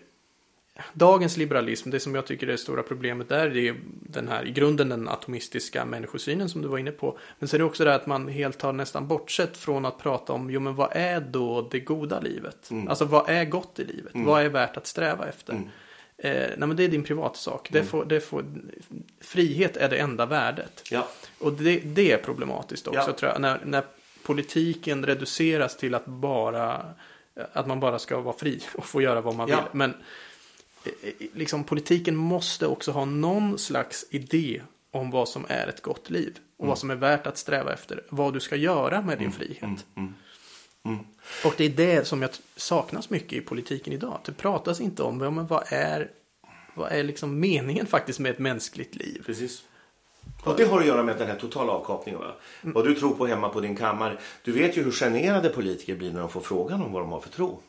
[0.94, 4.48] dagens liberalism, det som jag tycker är det stora problemet där, det är den här
[4.48, 7.18] i grunden den atomistiska människosynen som du var inne på.
[7.40, 10.34] Men så är det också det att man helt har nästan bortsett från att prata
[10.34, 12.72] om, jo men vad är då det goda livet?
[12.72, 12.88] Mm.
[12.88, 14.14] Alltså vad är gott i livet?
[14.14, 14.26] Mm.
[14.26, 15.54] Vad är värt att sträva efter?
[15.54, 15.70] Mm.
[16.18, 17.70] Eh, nej men det är din privatsak.
[17.72, 17.90] Det mm.
[17.90, 18.46] får, det får,
[19.22, 20.84] frihet är det enda värdet.
[20.92, 21.08] Ja.
[21.40, 23.14] Och det, det är problematiskt också ja.
[23.14, 23.42] tror jag.
[23.42, 23.84] När, när
[24.24, 26.86] politiken reduceras till att bara
[27.54, 29.58] att man bara ska vara fri och få göra vad man vill.
[29.72, 29.94] Men
[31.34, 34.62] liksom politiken måste också ha någon slags idé
[34.92, 36.40] om vad som är ett gott liv.
[36.58, 36.70] Och mm.
[36.70, 38.04] vad som är värt att sträva efter.
[38.10, 39.32] Vad du ska göra med din mm.
[39.32, 39.64] frihet.
[39.64, 39.80] Mm.
[39.96, 40.14] mm.
[40.86, 41.00] mm.
[41.46, 44.20] Och det är det som jag saknas mycket i politiken idag.
[44.26, 46.12] Det pratas inte om ja, men vad är,
[46.74, 49.24] vad är liksom meningen faktiskt med ett mänskligt liv.
[49.26, 49.64] Precis.
[50.44, 52.22] Och det har att göra med den här totala avkapningen.
[52.22, 52.36] Va?
[52.62, 52.74] Mm.
[52.74, 54.18] Vad du tror på hemma på din kammare.
[54.44, 57.20] Du vet ju hur generade politiker blir när de får frågan om vad de har
[57.20, 57.62] för tro.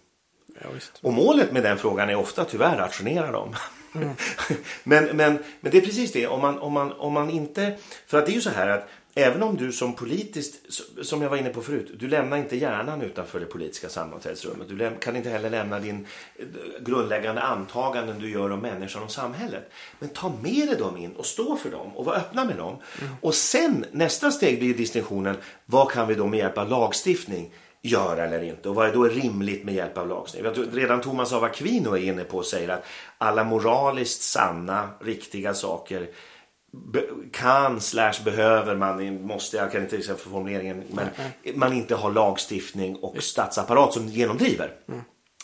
[0.54, 0.68] Ja,
[1.00, 3.54] och målet med den frågan är ofta tyvärr att genera dem.
[3.94, 4.08] Mm.
[4.84, 7.76] men, men, men det är precis det, om man, om, man, om man inte...
[8.06, 10.54] För att det är ju så här att även om du som politiskt,
[11.02, 14.68] som jag var inne på förut, du lämnar inte hjärnan utanför det politiska sammanträdesrummet.
[14.68, 16.46] Du kan inte heller lämna din eh,
[16.80, 19.70] grundläggande antaganden du gör om människan och samhället.
[19.98, 22.76] Men ta med dig dem in och stå för dem och var öppna med dem.
[23.00, 23.14] Mm.
[23.20, 25.36] Och sen nästa steg blir distinktionen,
[25.66, 27.50] vad kan vi då med hjälp av lagstiftning
[27.82, 30.68] göra eller inte och vad är då rimligt med hjälp av lagstiftning.
[30.72, 32.84] Redan Thomas av Aquino är inne på och säger att
[33.18, 36.08] alla moraliskt sanna, riktiga saker
[37.32, 41.08] kan slash behöver man, måste, jag kan inte säga för formuleringen, men
[41.54, 44.72] man inte har lagstiftning och statsapparat som genomdriver.
[44.88, 45.00] Mm.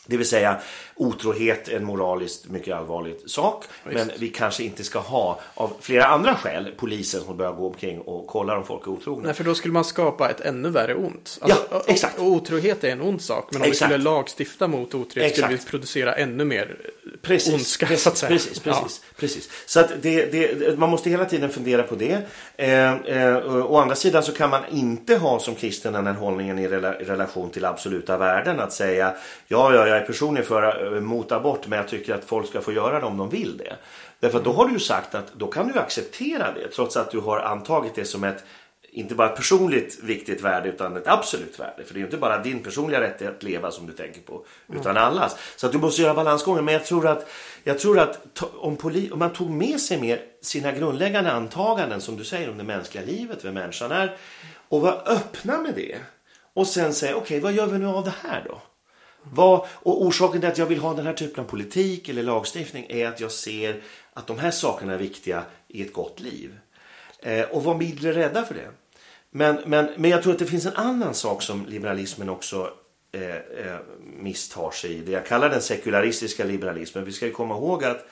[0.07, 0.61] Det vill säga
[0.97, 3.65] otrohet är en moraliskt mycket allvarlig sak.
[3.85, 3.97] Just.
[3.97, 8.01] Men vi kanske inte ska ha av flera andra skäl polisen som börjar gå omkring
[8.01, 9.23] och kolla om folk är otrogna.
[9.25, 11.39] Nej, för då skulle man skapa ett ännu värre ont.
[11.41, 12.19] Alltså, ja, exakt.
[12.19, 13.49] Otrohet är en ond sak.
[13.53, 13.91] Men om exakt.
[13.91, 15.47] vi skulle lagstifta mot otrohet exakt.
[15.47, 16.77] skulle vi producera ännu mer
[17.23, 17.87] precis, ondska.
[17.87, 18.31] Precis, så att säga.
[18.31, 19.15] precis, precis, ja.
[19.17, 19.51] precis.
[19.67, 22.19] Så att det, det, man måste hela tiden fundera på det.
[22.57, 23.37] Eh, eh,
[23.71, 27.51] å andra sidan så kan man inte ha som kristen den här hållningen i relation
[27.51, 28.61] till absoluta värden.
[28.61, 29.15] Att säga
[29.49, 32.61] ja, ja, jag är personligen för, eh, mot abort men jag tycker att folk ska
[32.61, 33.77] få göra det om de vill det.
[34.21, 37.11] Därför att då har du ju sagt att då kan du acceptera det trots att
[37.11, 38.45] du har antagit det som ett
[38.95, 41.85] inte bara ett personligt viktigt värde utan ett absolut värde.
[41.85, 44.97] För det är inte bara din personliga rättighet att leva som du tänker på utan
[44.97, 45.37] allas.
[45.57, 46.65] Så att du måste göra balansgången.
[46.65, 47.29] Men jag tror att,
[47.65, 52.17] jag tror att om, poli, om man tog med sig mer sina grundläggande antaganden som
[52.17, 54.17] du säger om det mänskliga livet, vem människan är
[54.69, 55.97] och var öppna med det
[56.55, 58.61] och sen säga okej okay, vad gör vi nu av det här då?
[59.33, 62.87] Vad, och orsaken till att jag vill ha den här typen av politik eller lagstiftning
[62.89, 63.81] är att jag ser
[64.13, 66.59] att de här sakerna är viktiga i ett gott liv.
[67.19, 68.71] Eh, och var mindre rädda för det.
[69.31, 72.71] Men, men, men jag tror att det finns en annan sak som liberalismen också
[73.13, 75.01] eh, eh, misstar sig i.
[75.01, 77.05] Det jag kallar den sekularistiska liberalismen.
[77.05, 78.07] Vi ska ju komma ihåg att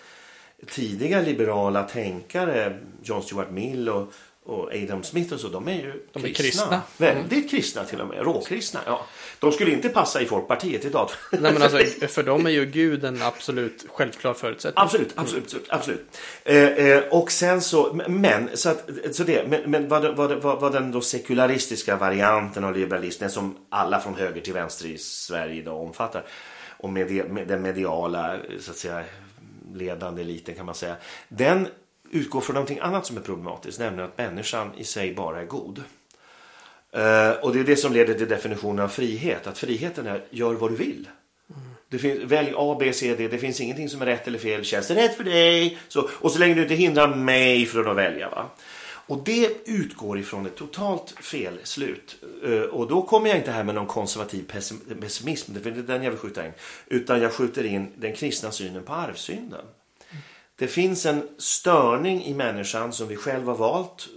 [0.67, 4.13] tidiga liberala tänkare, John Stuart Mill och
[4.45, 6.43] och Adam Smith och så, de är ju de är kristna.
[6.43, 6.83] kristna.
[6.97, 7.49] Väldigt mm.
[7.49, 8.81] kristna till och med, råkristna.
[8.87, 9.07] Ja.
[9.39, 11.11] De skulle inte passa i Folkpartiet idag.
[11.33, 11.79] Nej men alltså,
[12.09, 14.85] för dem är ju Gud en absolut självklar förutsättning.
[14.85, 15.67] Absolut, absolut, absolut.
[15.69, 16.19] absolut.
[16.45, 20.61] Eh, eh, och sen så, men, så, att, så det, men, men vad, vad, vad,
[20.61, 25.55] vad den då sekularistiska varianten av liberalismen som alla från höger till vänster i Sverige
[25.55, 26.25] idag omfattar
[26.83, 29.05] och med, med den mediala, så att säga,
[29.75, 30.97] ledande eliten kan man säga.
[31.29, 31.69] Den
[32.13, 35.83] utgår från någonting annat som är problematiskt, nämligen att människan i sig bara är god.
[36.93, 40.55] Eh, och det är det som leder till definitionen av frihet, att friheten är gör
[40.55, 41.09] vad du vill.
[41.89, 43.29] Det finns, välj A, B, C, D.
[43.29, 44.65] Det finns ingenting som är rätt eller fel.
[44.65, 45.79] Känns det rätt för dig?
[45.89, 48.31] Så, och så länge du inte hindrar mig från att välja.
[48.31, 48.51] Va?
[49.07, 52.17] Och det utgår ifrån ett totalt felslut.
[52.45, 54.53] Eh, och då kommer jag inte här med någon konservativ
[55.01, 55.53] pessimism.
[55.55, 56.53] Det är den jag vill skjuta in.
[56.87, 59.65] Utan jag skjuter in den kristna synen på arvsynden.
[60.63, 64.09] Det finns en störning i människan som vi själva har valt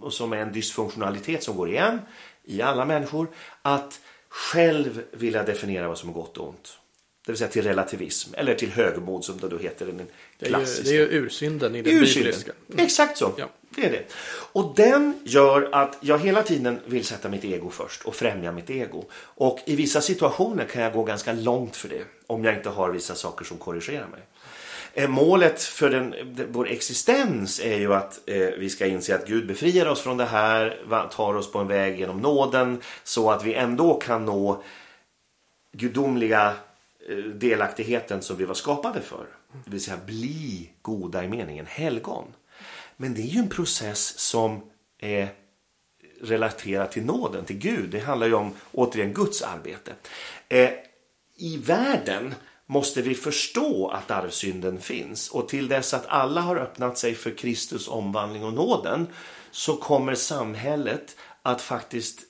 [0.00, 2.00] och som är en dysfunktionalitet som går igen
[2.44, 3.28] i alla människor.
[3.62, 6.78] Att själv vilja definiera vad som är gott och ont.
[7.26, 10.06] Det vill säga till relativism eller till högmod som det då heter den
[10.38, 10.82] klassiska.
[10.82, 12.30] Det är ju, det är ju ursynden i det ursynden.
[12.30, 12.52] bibliska.
[12.72, 12.84] Mm.
[12.84, 13.32] Exakt så.
[13.36, 13.48] Ja.
[13.70, 14.04] Det är det.
[14.52, 18.70] Och den gör att jag hela tiden vill sätta mitt ego först och främja mitt
[18.70, 19.04] ego.
[19.20, 22.90] Och i vissa situationer kan jag gå ganska långt för det om jag inte har
[22.90, 24.20] vissa saker som korrigerar mig.
[24.98, 26.14] Eh, målet för den,
[26.48, 30.24] vår existens är ju att eh, vi ska inse att Gud befriar oss från det
[30.24, 34.62] här, tar oss på en väg genom nåden så att vi ändå kan nå
[35.72, 36.54] gudomliga
[37.08, 39.26] eh, delaktigheten som vi var skapade för.
[39.64, 42.24] Det vill säga bli goda i meningen helgon.
[42.96, 44.60] Men det är ju en process som
[44.98, 45.28] är
[46.22, 47.90] relaterad till nåden, till Gud.
[47.90, 49.92] Det handlar ju om återigen Guds arbete.
[50.48, 50.70] Eh,
[51.36, 52.34] I världen
[52.70, 55.30] måste vi förstå att arvsynden finns.
[55.30, 59.06] Och till dess att alla har öppnat sig för Kristus omvandling och nåden
[59.50, 62.20] så kommer samhället att faktiskt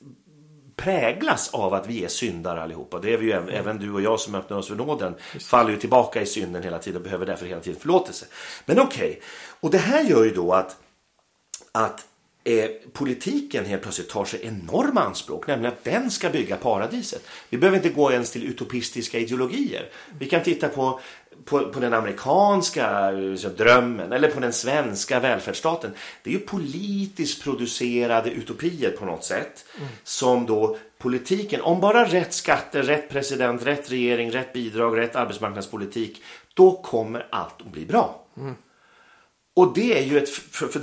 [0.76, 2.99] präglas av att vi är syndare allihopa.
[2.99, 3.49] Det är vi ju mm.
[3.49, 6.78] även du och jag som öppnar oss för nåden faller ju tillbaka i synden hela
[6.78, 8.26] tiden och behöver därför hela tiden förlåtelse.
[8.66, 9.22] Men okej, okay.
[9.61, 10.76] och det här gör ju då att,
[11.72, 12.07] att
[12.45, 17.22] eh, politiken helt plötsligt tar sig enorma anspråk, nämligen att den ska bygga paradiset.
[17.49, 19.89] Vi behöver inte gå ens till utopistiska ideologier.
[20.18, 21.01] Vi kan titta på,
[21.45, 25.91] på, på den amerikanska liksom, drömmen eller på den svenska välfärdsstaten.
[26.22, 29.89] Det är ju politiskt producerade utopier på något sätt mm.
[30.05, 36.22] som då politiken, om bara rätt skatter, rätt president, rätt regering, rätt bidrag, rätt arbetsmarknadspolitik,
[36.55, 38.24] då kommer allt att bli bra.
[38.36, 38.55] Mm.
[39.59, 40.29] Och det är ju ett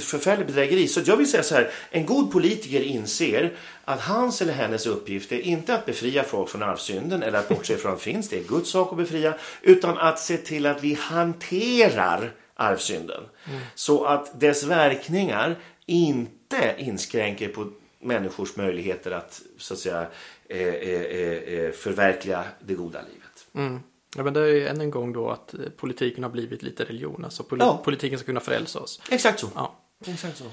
[0.03, 0.87] förfärligt bedrägeri.
[0.87, 3.53] Så jag vill säga så här, en god politiker inser
[3.85, 7.77] att hans eller hennes uppgift är inte att befria folk från arvsynden eller att bortse
[7.77, 12.33] från finns, det är Guds sak att befria, utan att se till att vi hanterar
[12.55, 13.23] arvsynden.
[13.47, 13.61] Mm.
[13.75, 15.55] Så att dess verkningar
[15.85, 17.71] inte inskränker på
[18.01, 20.07] människors möjligheter att så att säga
[20.49, 23.47] eh, eh, eh, förverkliga det goda livet.
[23.55, 23.79] Mm.
[24.15, 26.83] Ja, men det är ju än en gång då att eh, politiken har blivit lite
[26.83, 27.25] religion.
[27.25, 27.81] Alltså poli ja.
[27.83, 29.01] politiken ska kunna frälsa oss.
[29.09, 29.47] Exakt så.
[29.55, 29.75] Ja.
[30.05, 30.45] Exakt så.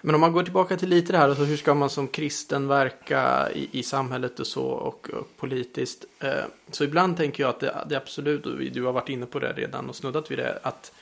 [0.00, 2.68] Men om man går tillbaka till lite det här, alltså hur ska man som kristen
[2.68, 6.04] verka i, i samhället och så och, och politiskt.
[6.20, 9.38] Eh, så ibland tänker jag att det, det absolut, och du har varit inne på
[9.38, 10.92] det redan och snuddat vid det, att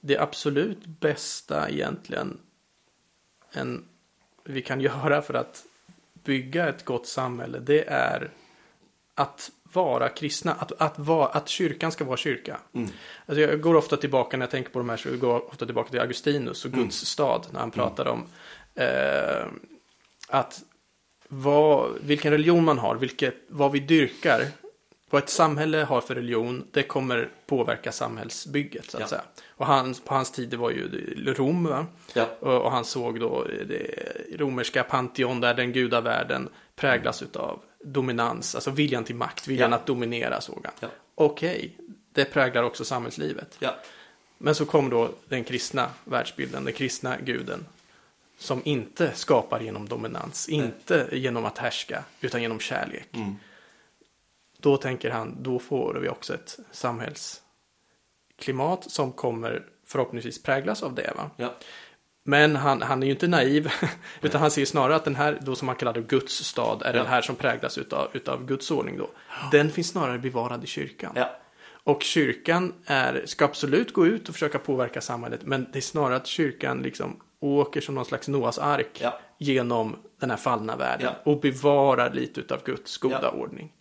[0.00, 2.38] det absolut bästa egentligen
[3.52, 3.84] en,
[4.44, 5.64] vi kan göra för att
[6.24, 8.30] bygga ett gott samhälle, det är
[9.14, 12.60] att vara kristna, att, att, vara, att kyrkan ska vara kyrka.
[12.72, 12.90] Mm.
[13.26, 15.66] Alltså jag går ofta tillbaka när jag tänker på de här, så jag går ofta
[15.66, 16.84] tillbaka till Augustinus och mm.
[16.84, 17.06] Guds mm.
[17.06, 18.14] stad, när han pratar mm.
[18.14, 18.26] om
[18.74, 19.46] eh,
[20.28, 20.62] att
[21.28, 24.46] vad, vilken religion man har, vilket, vad vi dyrkar,
[25.10, 28.90] vad ett samhälle har för religion, det kommer påverka samhällsbygget.
[28.90, 29.06] Så att ja.
[29.08, 29.22] säga.
[29.48, 30.88] Och han, på hans tid det var ju
[31.34, 32.26] Rom, ja.
[32.40, 34.04] och, och, han såg då det
[34.38, 37.30] romerska Pantheon där den gudavärlden präglas mm.
[37.30, 39.76] utav dominans, alltså viljan till makt, viljan ja.
[39.76, 40.74] att dominera såg han.
[40.80, 40.88] Ja.
[41.14, 41.70] Okej, okay,
[42.12, 43.56] det präglar också samhällslivet.
[43.58, 43.76] Ja.
[44.38, 47.66] Men så kom då den kristna världsbilden, den kristna guden.
[48.38, 53.08] som inte skapar genom dominans, inte genom att härska, utan genom kärlek.
[53.12, 53.36] Mm.
[54.58, 61.12] Då tänker han, då får vi också ett samhällsklimat som kommer förhoppningsvis präglas av det.
[61.16, 61.30] Va?
[61.36, 61.54] Ja.
[62.28, 63.72] Men han, han är ju inte naiv,
[64.22, 66.86] utan han ser snarare att den här, då som han kallar det Guds stad, är
[66.94, 66.98] Ja.
[67.02, 69.10] den här som präglas utav, utav Guds ordning då.
[69.52, 71.12] Den finns snarare bevarad i kyrkan.
[71.14, 71.36] Ja.
[71.84, 76.16] Och kyrkan är, ska absolut gå ut och försöka påverka samhället, men det är snarare
[76.16, 79.18] att kyrkan liksom åker som någon slags Noas ark Ja.
[79.38, 81.32] genom den här fallna världen Ja.
[81.32, 83.30] och bevarar lite utav Guds goda Ja.
[83.30, 83.72] ordning.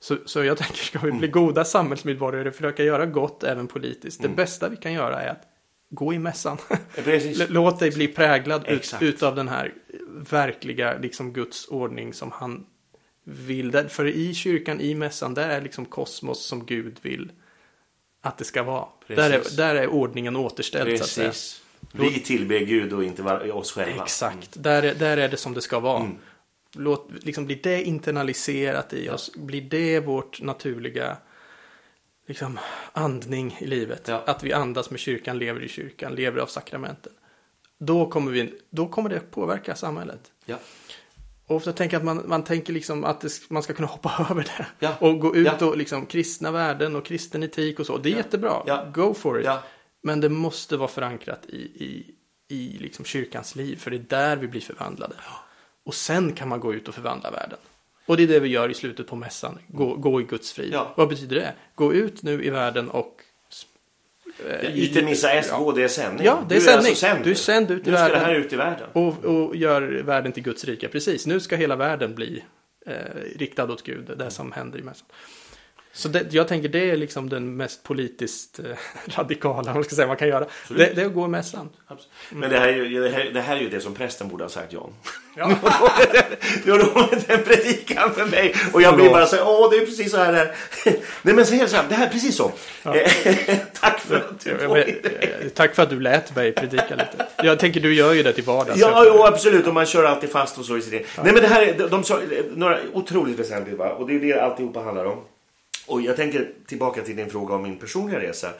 [0.00, 4.22] Så, så jag tänker, ska vi bli goda samhällsmedborgare, försöka göra gott även politiskt.
[4.22, 5.42] Det bästa vi kan göra är att
[5.90, 6.56] gå i mässan.
[6.94, 7.42] Precis.
[7.48, 9.74] Låt dig bli präglad ut, utav den här
[10.30, 12.66] verkliga liksom Guds ordning som han
[13.24, 13.88] vill.
[13.88, 17.32] För i kyrkan, i mässan, där är liksom kosmos som Gud vill
[18.20, 18.86] att det ska vara.
[19.06, 19.56] Där är, Precis.
[19.56, 21.28] där är ordningen återställd så att säga.
[21.28, 21.62] Precis.
[21.92, 23.22] Vi tillber Gud och inte
[23.52, 24.02] oss själva.
[24.02, 26.00] Exakt, där, är- där är det som det ska vara.
[26.00, 26.16] Mm.
[26.78, 31.16] Låt, liksom, blir det internaliserat i oss, blir det vårt naturliga
[32.26, 32.58] liksom,
[32.92, 34.08] andning i livet.
[34.08, 34.22] Ja.
[34.26, 37.12] Att vi andas med kyrkan, lever i kyrkan, lever av sakramenten.
[37.78, 40.32] Då kommer, vi, då kommer det påverka samhället.
[40.44, 40.56] Ja.
[41.46, 44.42] Och ofta tänker att man, man tänker liksom att det, man ska kunna hoppa över
[44.42, 44.66] det.
[44.78, 44.96] Ja.
[45.00, 47.98] Och gå ut och liksom kristna värden och kristen etik och så.
[47.98, 48.90] Det är jättebra.
[48.94, 49.48] Go for it.
[50.02, 52.14] Men det måste vara förankrat i, i,
[52.48, 53.76] i liksom kyrkans liv.
[53.76, 55.14] För det är där vi blir förvandlade.
[55.84, 57.58] Och sen kan man gå ut och förvandla världen.
[58.06, 59.58] Och det är det vi gör i slutet på mässan.
[59.68, 60.72] Gå, gå i Guds frid.
[60.72, 60.92] Ja.
[60.96, 61.52] Vad betyder det?
[61.74, 63.22] Gå ut nu i världen och...
[64.50, 65.58] eh, Inte missa S, Ja.
[65.58, 66.26] gå, det är sändning.
[66.26, 66.86] Ja, det är du sändning.
[66.90, 68.18] alltså sänd Du är sänd ut i Nu ska världen.
[68.18, 68.88] det här ut i världen.
[68.92, 70.88] Och, och gör världen till Guds rike.
[70.88, 72.44] Precis, nu ska hela världen bli
[72.86, 72.94] eh,
[73.38, 75.06] riktad åt Gud, det som händer i mässan.
[75.96, 78.64] Så det, jag tänker det är liksom den mest politiskt eh,
[79.18, 80.46] radikala man ska säga, man kan göra.
[80.68, 81.68] Det, det är att gå i mässan.
[81.86, 82.12] Absolut.
[82.30, 84.44] Men det här, är ju, det, här, det här är ju det som prästen borde
[84.44, 84.94] ha sagt John.
[85.36, 85.52] Ja.
[86.64, 89.76] Du har roligt en predikan för mig och jag blir bara så här, åh det
[89.76, 90.32] är precis så här.
[90.32, 90.54] där."
[91.22, 92.52] Nej men helt så här, det här är precis så.
[93.80, 97.26] Tack för att du Jag vet, eh, Tack för att du lät mig predika lite.
[97.42, 98.80] Jag tänker du gör ju det till vardags.
[98.80, 99.66] Ja, jo, absolut.
[99.66, 101.04] Och man kör alltid fast och så i sin idé.
[101.22, 102.20] Nej, men det här är, de, de sa
[102.54, 103.90] några otroligt väsentligt, va?
[103.90, 105.18] och det är det alltihopa handlar om.
[105.86, 108.52] Och jag tänker tillbaka till din fråga om min personliga resa.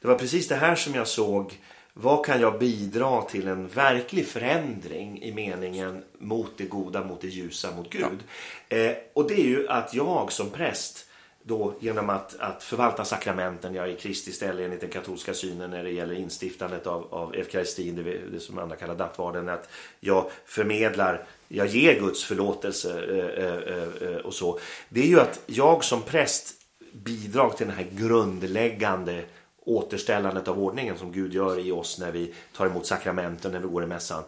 [0.00, 1.58] Det var precis det här som jag såg.
[1.92, 7.28] Vad kan jag bidra till en verklig förändring i meningen mot det goda, mot det
[7.28, 8.18] ljusa, mot Gud?
[8.68, 11.06] Eh, och det är ju att jag som präst
[11.42, 15.70] då genom att, att förvalta sakramenten, jag är i Kristi ställe enligt den katolska synen
[15.70, 19.68] när det gäller instiftandet av, av eukaristin, det, det som andra kallar nattvarden, att
[20.00, 24.58] jag förmedlar, jag ger Guds förlåtelse eh, eh, eh, och så.
[24.88, 26.59] Det är ju att jag som präst
[26.92, 29.24] bidrag till den här grundläggande
[29.64, 33.68] återställandet av ordningen som Gud gör i oss när vi tar emot sakramenten, när vi
[33.68, 34.22] går i mässan.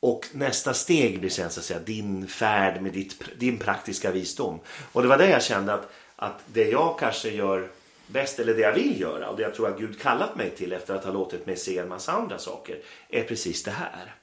[0.00, 4.60] Och nästa steg blir sen så att säga din färd med ditt, din praktiska visdom.
[4.92, 7.68] Och det var det jag kände att, att det jag kanske gör
[8.06, 10.72] bäst, eller det jag vill göra och det jag tror att Gud kallat mig till
[10.72, 12.76] efter att ha låtit mig se en massa andra saker,
[13.08, 14.14] är precis det här.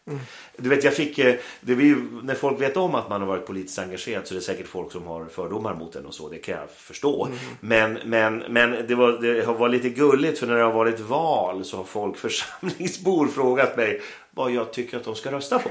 [0.58, 3.46] Du vet, jag fick, eh, det ju, när folk vet om att man har varit
[3.46, 6.38] politiskt engagerad så är det säkert folk som har fördomar mot en och så, det
[6.38, 7.28] kan jag förstå.
[7.60, 11.00] Men, men, men det, var, det har varit lite gulligt för när det har varit
[11.00, 14.02] val så har folk, församlingsbor, frågat mig
[14.32, 15.70] vad jag tycker att de ska rösta på.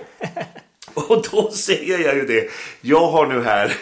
[0.94, 2.50] Och då säger jag ju det.
[2.80, 3.76] Jag har nu här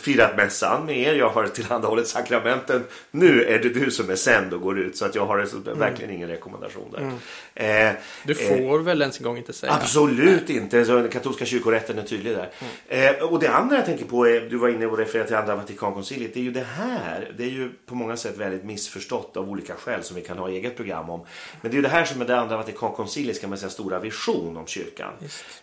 [0.00, 1.14] firat mässan med er.
[1.14, 2.84] Jag har tillhandahållit sakramenten.
[3.10, 4.96] Nu är det du som är sänd och går ut.
[4.96, 7.10] Så att jag har så, verkligen ingen rekommendation där.
[7.54, 7.92] Eh,
[8.24, 9.72] Du eh, får väl ens en gång inte säga.
[9.72, 10.84] Absolut inte.
[10.84, 12.50] Så den katolska kyrkorätten är tydlig där.
[12.88, 13.14] Mm.
[13.16, 15.56] Eh, och det andra jag tänker på är, du var inne och refererade till andra
[15.56, 16.34] Vatikankonciliet.
[16.34, 17.32] Det är ju det här.
[17.36, 20.48] Det är ju på många sätt väldigt missförstått av olika skäl som vi kan ha
[20.48, 21.26] eget program om.
[21.60, 23.98] Men det är ju det här som är det andra Vatikankonciliets kan man säga stora
[23.98, 25.12] vision om kyrkan.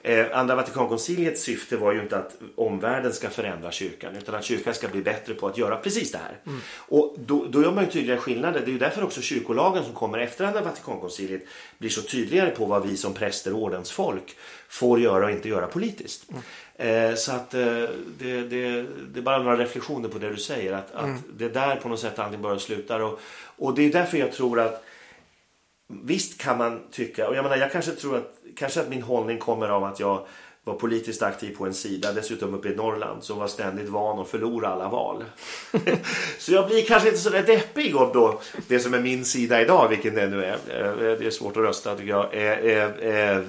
[0.03, 4.73] Eh, andra Vatikankonciliets syfte var ju inte att omvärlden ska förändra kyrkan utan att kyrkan
[4.73, 6.37] ska bli bättre på att göra precis det här.
[6.77, 8.59] Och då, då gör man ju tydliga skillnader.
[8.59, 11.41] Det är ju därför också kyrkolagen som kommer efter andra Vatikankonciliet
[11.77, 14.35] blir så tydligare på vad vi som präster och ordensfolk
[14.69, 16.29] får göra och inte göra politiskt.
[16.75, 17.61] Eh, så att eh,
[18.19, 20.73] det, det, det är bara några reflektioner på det du säger.
[20.73, 22.99] Att, att det är där på något sätt allting börjar och slutar.
[22.99, 23.19] Och,
[23.57, 24.83] och det är därför jag tror att
[26.03, 29.37] Visst kan man tycka, och jag menar jag kanske tror att, kanske att min hållning
[29.37, 30.25] kommer av att jag
[30.63, 34.27] var politiskt aktiv på en sida, dessutom uppe i Norrland, som var ständigt van att
[34.27, 35.23] förlora alla val.
[36.39, 39.61] så jag blir kanske inte så där deppig om då det som är min sida
[39.61, 42.83] idag, vilken det nu är, eh, det är svårt att rösta tycker jag, eh, eh,
[42.83, 43.41] eh,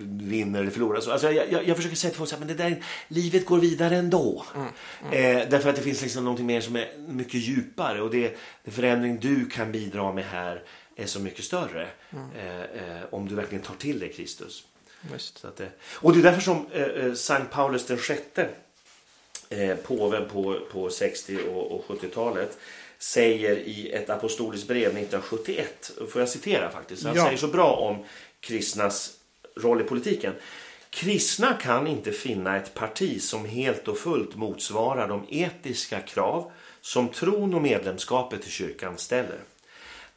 [0.00, 1.00] vinner eller förlorar.
[1.00, 3.96] Så, alltså, jag, jag, jag försöker säga till folk att det där, livet går vidare
[3.96, 4.44] ändå.
[5.12, 8.70] Eh, därför att det finns liksom någonting mer som är mycket djupare och det, det
[8.70, 10.62] förändring du kan bidra med här
[10.96, 14.64] är så mycket större eh, eh, om du verkligen tar till dig Kristus.
[15.12, 15.44] Just.
[15.44, 18.48] Att det, och det är därför som eh, eh Sankt Paulus den sjätte,
[19.48, 22.58] eh, påven på, på 60 och, och 70-talet,
[22.98, 27.24] säger i ett apostoliskt brev 1971, får jag citera faktiskt, han Ja.
[27.24, 28.04] säger så bra om
[28.40, 29.12] kristnas
[29.56, 30.34] roll i politiken.
[30.90, 37.08] Kristna kan inte finna ett parti som helt och fullt motsvarar de etiska krav som
[37.08, 39.38] tron och medlemskapet i kyrkan ställer.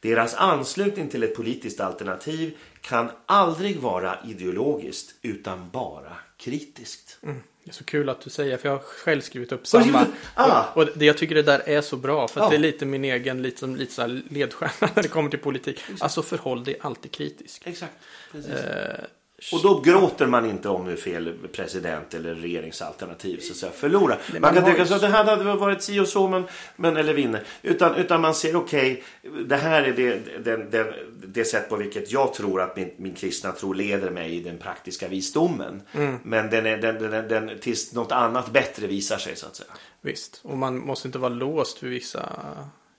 [0.00, 7.18] Deras anslutning till ett politiskt alternativ kan aldrig vara ideologiskt utan bara kritiskt.
[7.64, 10.06] Det är så kul att du säger, för jag har själv skrivit upp samma.
[10.34, 10.64] Ah.
[10.74, 12.48] Och, och det, jag tycker det där är så bra, för Ja.
[12.48, 15.80] det är lite min egen lite, som, lite så ledstjärna när det kommer till politik.
[16.00, 17.62] Alltså förhåll dig alltid kritisk.
[17.66, 17.94] Exakt.
[18.32, 18.50] Precis.
[18.50, 19.04] Eh,
[19.52, 24.18] Och då gråter man inte om nu fel president eller regeringsalternativ så att säga förlorar.
[24.32, 26.44] Man man kan ju- så att det här hade varit si och så men,
[26.76, 27.42] men eller vinner.
[27.62, 29.02] Utan, utan man ser okej,
[29.46, 30.86] det här är det, den, den,
[31.26, 34.58] det sätt på vilket jag tror att min, min kristna tro leder mig i den
[34.58, 35.82] praktiska visdomen.
[35.92, 36.18] Mm.
[36.22, 39.70] Men den är, den, den, den, tills något annat bättre visar sig så att säga.
[40.00, 42.28] Visst, och man måste inte vara låst för vissa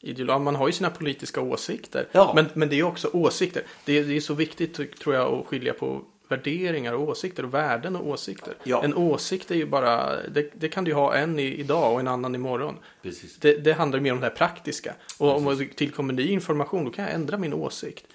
[0.02, 0.40] ideologier.
[0.40, 2.08] Man har ju sina politiska åsikter.
[2.12, 2.32] Ja.
[2.36, 3.64] Men, men det är också åsikter.
[3.86, 7.54] Det är, det är så viktigt tror jag att skilja på värderingar och åsikter och
[7.54, 8.54] värden och åsikter.
[8.64, 8.84] Ja.
[8.84, 12.00] En åsikt är ju bara, det, det kan du ju ha en i, idag och
[12.00, 12.76] en annan imorgon.
[13.06, 13.36] Precis.
[13.40, 14.94] Det, det handlar mer om det här praktiska.
[15.18, 18.06] Och om det tillkommer ny information då kan jag ändra min åsikt.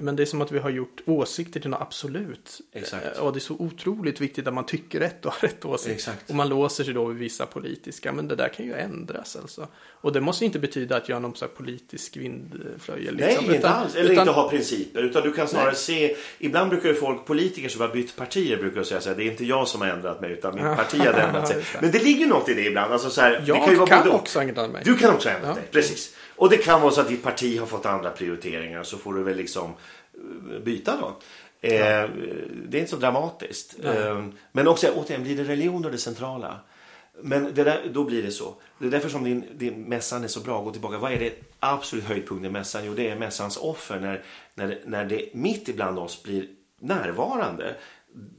[0.00, 2.60] Men det är som att vi har gjort åsikter till något absolut.
[2.72, 3.06] Exakt.
[3.16, 5.94] Eh, Och det är så otroligt viktigt att man tycker rätt och har rätt åsikt.
[5.94, 6.30] Exakt.
[6.30, 8.12] Och man låser sig då vid vissa politiska.
[8.12, 9.68] Men det där kan ju ändras alltså.
[9.86, 13.16] Och det måste inte betyda att jag är någon så här politisk vindflöjel.
[13.16, 13.94] Nej, liksom, inte utan- alls.
[13.94, 15.02] Eller utan- inte ha principer.
[15.02, 15.76] Utan du kan snarare Nej.
[15.76, 16.16] se.
[16.38, 19.30] Ibland brukar ju folk, politiker som har bytt partier, brukar säga så här, det är
[19.30, 21.56] inte jag som har ändrat mig utan mitt parti har ändrat sig.
[21.72, 21.78] Det.
[21.80, 22.92] Men det ligger något i det ibland.
[22.92, 24.16] Alltså så här, det Jag kan ju vara kan både.
[24.26, 24.82] Också ändra mig.
[24.84, 25.54] Du kan också ändra Ja.
[25.54, 26.14] dig, precis.
[26.36, 29.22] Och det kan vara så att ditt parti har fått andra prioriteringar så får du
[29.22, 29.74] väl liksom
[30.52, 31.06] eh, byta då.
[31.68, 31.72] Eh,
[32.68, 33.76] Det är inte så dramatiskt.
[33.84, 36.60] Eh, men också återigen, blir det religion och det centrala?
[37.22, 38.54] Men där, då blir det så.
[38.78, 40.62] Det är därför som din, din mässan är så bra.
[40.62, 40.98] Gå tillbaka.
[40.98, 42.84] Vad är det absolut höjdpunkten i mässan?
[42.84, 44.00] Jo, det är mässans offer.
[44.00, 44.22] När,
[44.54, 46.46] när, när det mitt ibland oss blir
[46.80, 47.74] närvarande.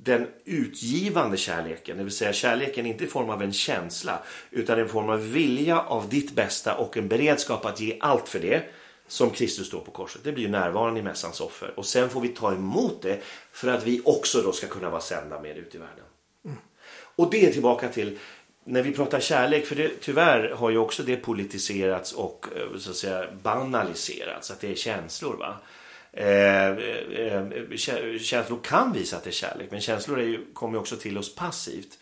[0.04, 4.20] Den utgivande kärleken, det vill säga kärleken inte i form av en känsla
[4.52, 8.40] utan en form av vilja av ditt bästa och en beredskap att ge allt för
[8.40, 8.64] det
[9.08, 10.22] som Kristus står på korset.
[10.24, 13.22] Det blir ju närvarande i mässans offer och sen får vi ta emot det
[13.52, 16.06] för att vi också då ska kunna vara sända med ut i världen.
[16.46, 16.58] Mm.
[17.16, 18.18] Och det är tillbaka till
[18.68, 22.90] när vi pratar kärlek, för det, tyvärr har ju också det politiserats och eh, så
[22.90, 25.38] att säga banaliserats, att det är känslor.
[25.38, 25.56] va.
[26.18, 27.78] Eh, eh, eh
[28.20, 31.36] känslor kan visa att det är kärlek, men känslor är ju, kommer också till oss
[31.36, 32.00] passivt.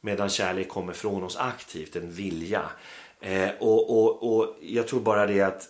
[0.00, 2.62] Medan kärlek kommer från oss aktivt, en vilja.
[3.20, 5.68] Eh, och, och, och jag tror bara det att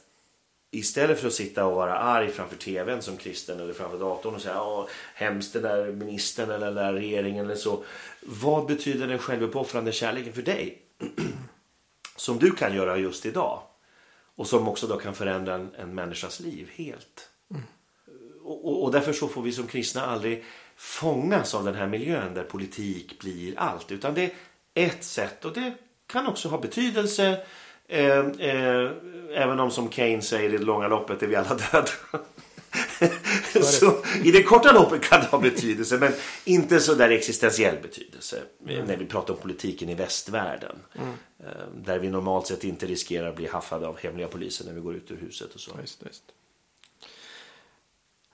[0.71, 4.43] istället för att sitta och vara arg framför tvn som kristen eller framför datorn och
[4.43, 7.85] säga ja, hemskt den där ministern eller den där regeringen eller så.
[8.21, 10.83] Vad betyder den självuppoffrande kärleken för dig?
[12.17, 13.63] som du kan göra just idag.
[14.37, 17.30] Och som också då kan förändra en, en människas liv helt.
[18.51, 20.45] Och, och, därför så får vi som kristna aldrig
[20.77, 23.93] fångas av den här miljön där politik blir allt.
[23.93, 24.31] Utan det är
[24.75, 25.75] ett sätt och det
[26.07, 27.41] kan också ha betydelse.
[27.89, 28.91] Eh, eh,
[29.35, 31.89] även om som Keynes säger i det långa loppet är vi alla döda.
[33.63, 36.13] så, I det korta loppet kan det ha betydelse men
[36.45, 38.43] inte så där existentiell betydelse.
[38.59, 40.77] När vi pratar om politiken i västvärlden.
[40.95, 41.47] Eh,
[41.85, 44.95] där vi normalt sett inte riskerar att bli haffade av hemliga polisen när vi går
[44.95, 45.71] ut ur huset och så.
[45.83, 46.23] Visst, visst.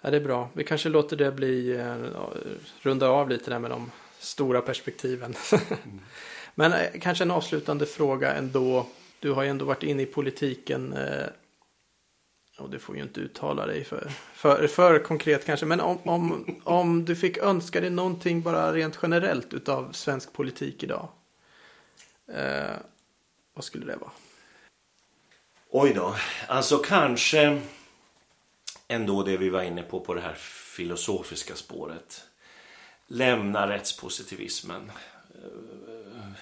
[0.01, 0.49] Ja, det är bra.
[0.53, 1.97] Vi kanske låter det bli, eh,
[2.83, 5.35] runda av lite där med de stora perspektiven.
[6.55, 8.87] Men eh, kanske en avslutande fråga ändå.
[9.21, 10.93] Du har ju ändå varit inne i politiken.
[10.93, 11.27] Eh,
[12.59, 15.67] och du får ju inte uttala dig för, för, för konkret kanske.
[15.67, 20.83] Men om, om, om du fick önska dig någonting bara rent generellt utav svensk politik
[20.83, 21.09] idag.
[22.33, 22.77] Eh,
[23.55, 24.11] vad skulle det vara?
[25.71, 26.17] Oj då.
[26.49, 27.61] Alltså kanske
[28.89, 30.35] ändå det vi var inne på på det här
[30.77, 32.23] filosofiska spåret.
[33.07, 34.93] Lämna rättspositivismen.
[35.35, 36.33] Eh,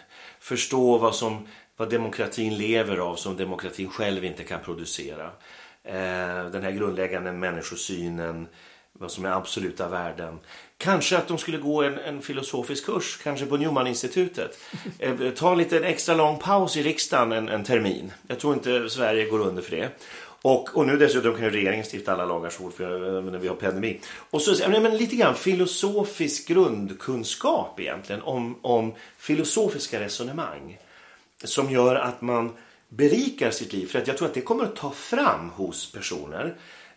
[0.41, 5.31] förstå vad, som, vad demokratin lever av som demokratin själv inte kan producera.
[5.85, 8.49] Eh, den här grundläggande människosynen,
[8.93, 10.39] vad som är absoluta värden.
[10.79, 14.59] Kanske att de skulle gå en, en filosofisk kurs, kanske på Newman-institutet.
[14.99, 18.13] Eh, Ta en liten extra lång paus i riksdagen en, en termin.
[18.27, 19.91] Jag tror inte Sverige går under för det.
[20.47, 22.85] Och, och nu dessutom kan ju regeringen stifta alla lagar så fort vi-
[23.31, 24.01] när vi har pandemi.
[24.31, 30.79] Och så ja, men lite grann filosofisk grundkunskap egentligen om, om filosofiska resonemang.
[31.45, 32.53] Som gör att man
[32.89, 33.87] berikar sitt liv.
[33.87, 36.57] För att jag tror att det kommer att ta fram hos personer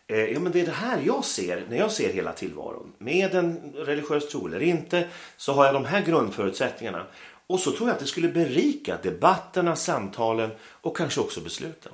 [0.10, 2.94] Eh, ja, men det är det här jag ser när jag ser hela tillvaron.
[2.98, 7.06] Med en religiös tro eller inte så har jag de här grundförutsättningarna.
[7.48, 11.92] Och så tror jag att det skulle berika debatterna, samtalen och kanske också besluten.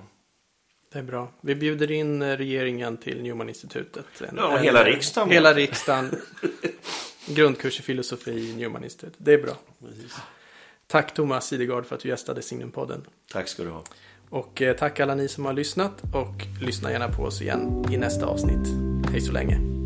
[0.94, 1.32] Det är bra.
[1.42, 4.06] Vi bjuder in eh, regeringen till Newman-institutet.
[4.38, 5.32] Ja, hela riksdagen.
[5.32, 6.22] Hela riksdagen.
[7.28, 9.18] Grundkurs i filosofi, Newman-institutet.
[9.18, 9.54] Det är bra.
[9.80, 10.16] Precis.
[10.88, 13.06] Tack Thomas Sidegard för att du gästade Signumpodden.
[13.32, 13.84] Tack ska du ha.
[14.30, 17.98] Och eh, tack alla ni som har lyssnat och lyssna gärna på oss igen i
[17.98, 18.68] nästa avsnitt.
[19.12, 19.83] Hej så länge.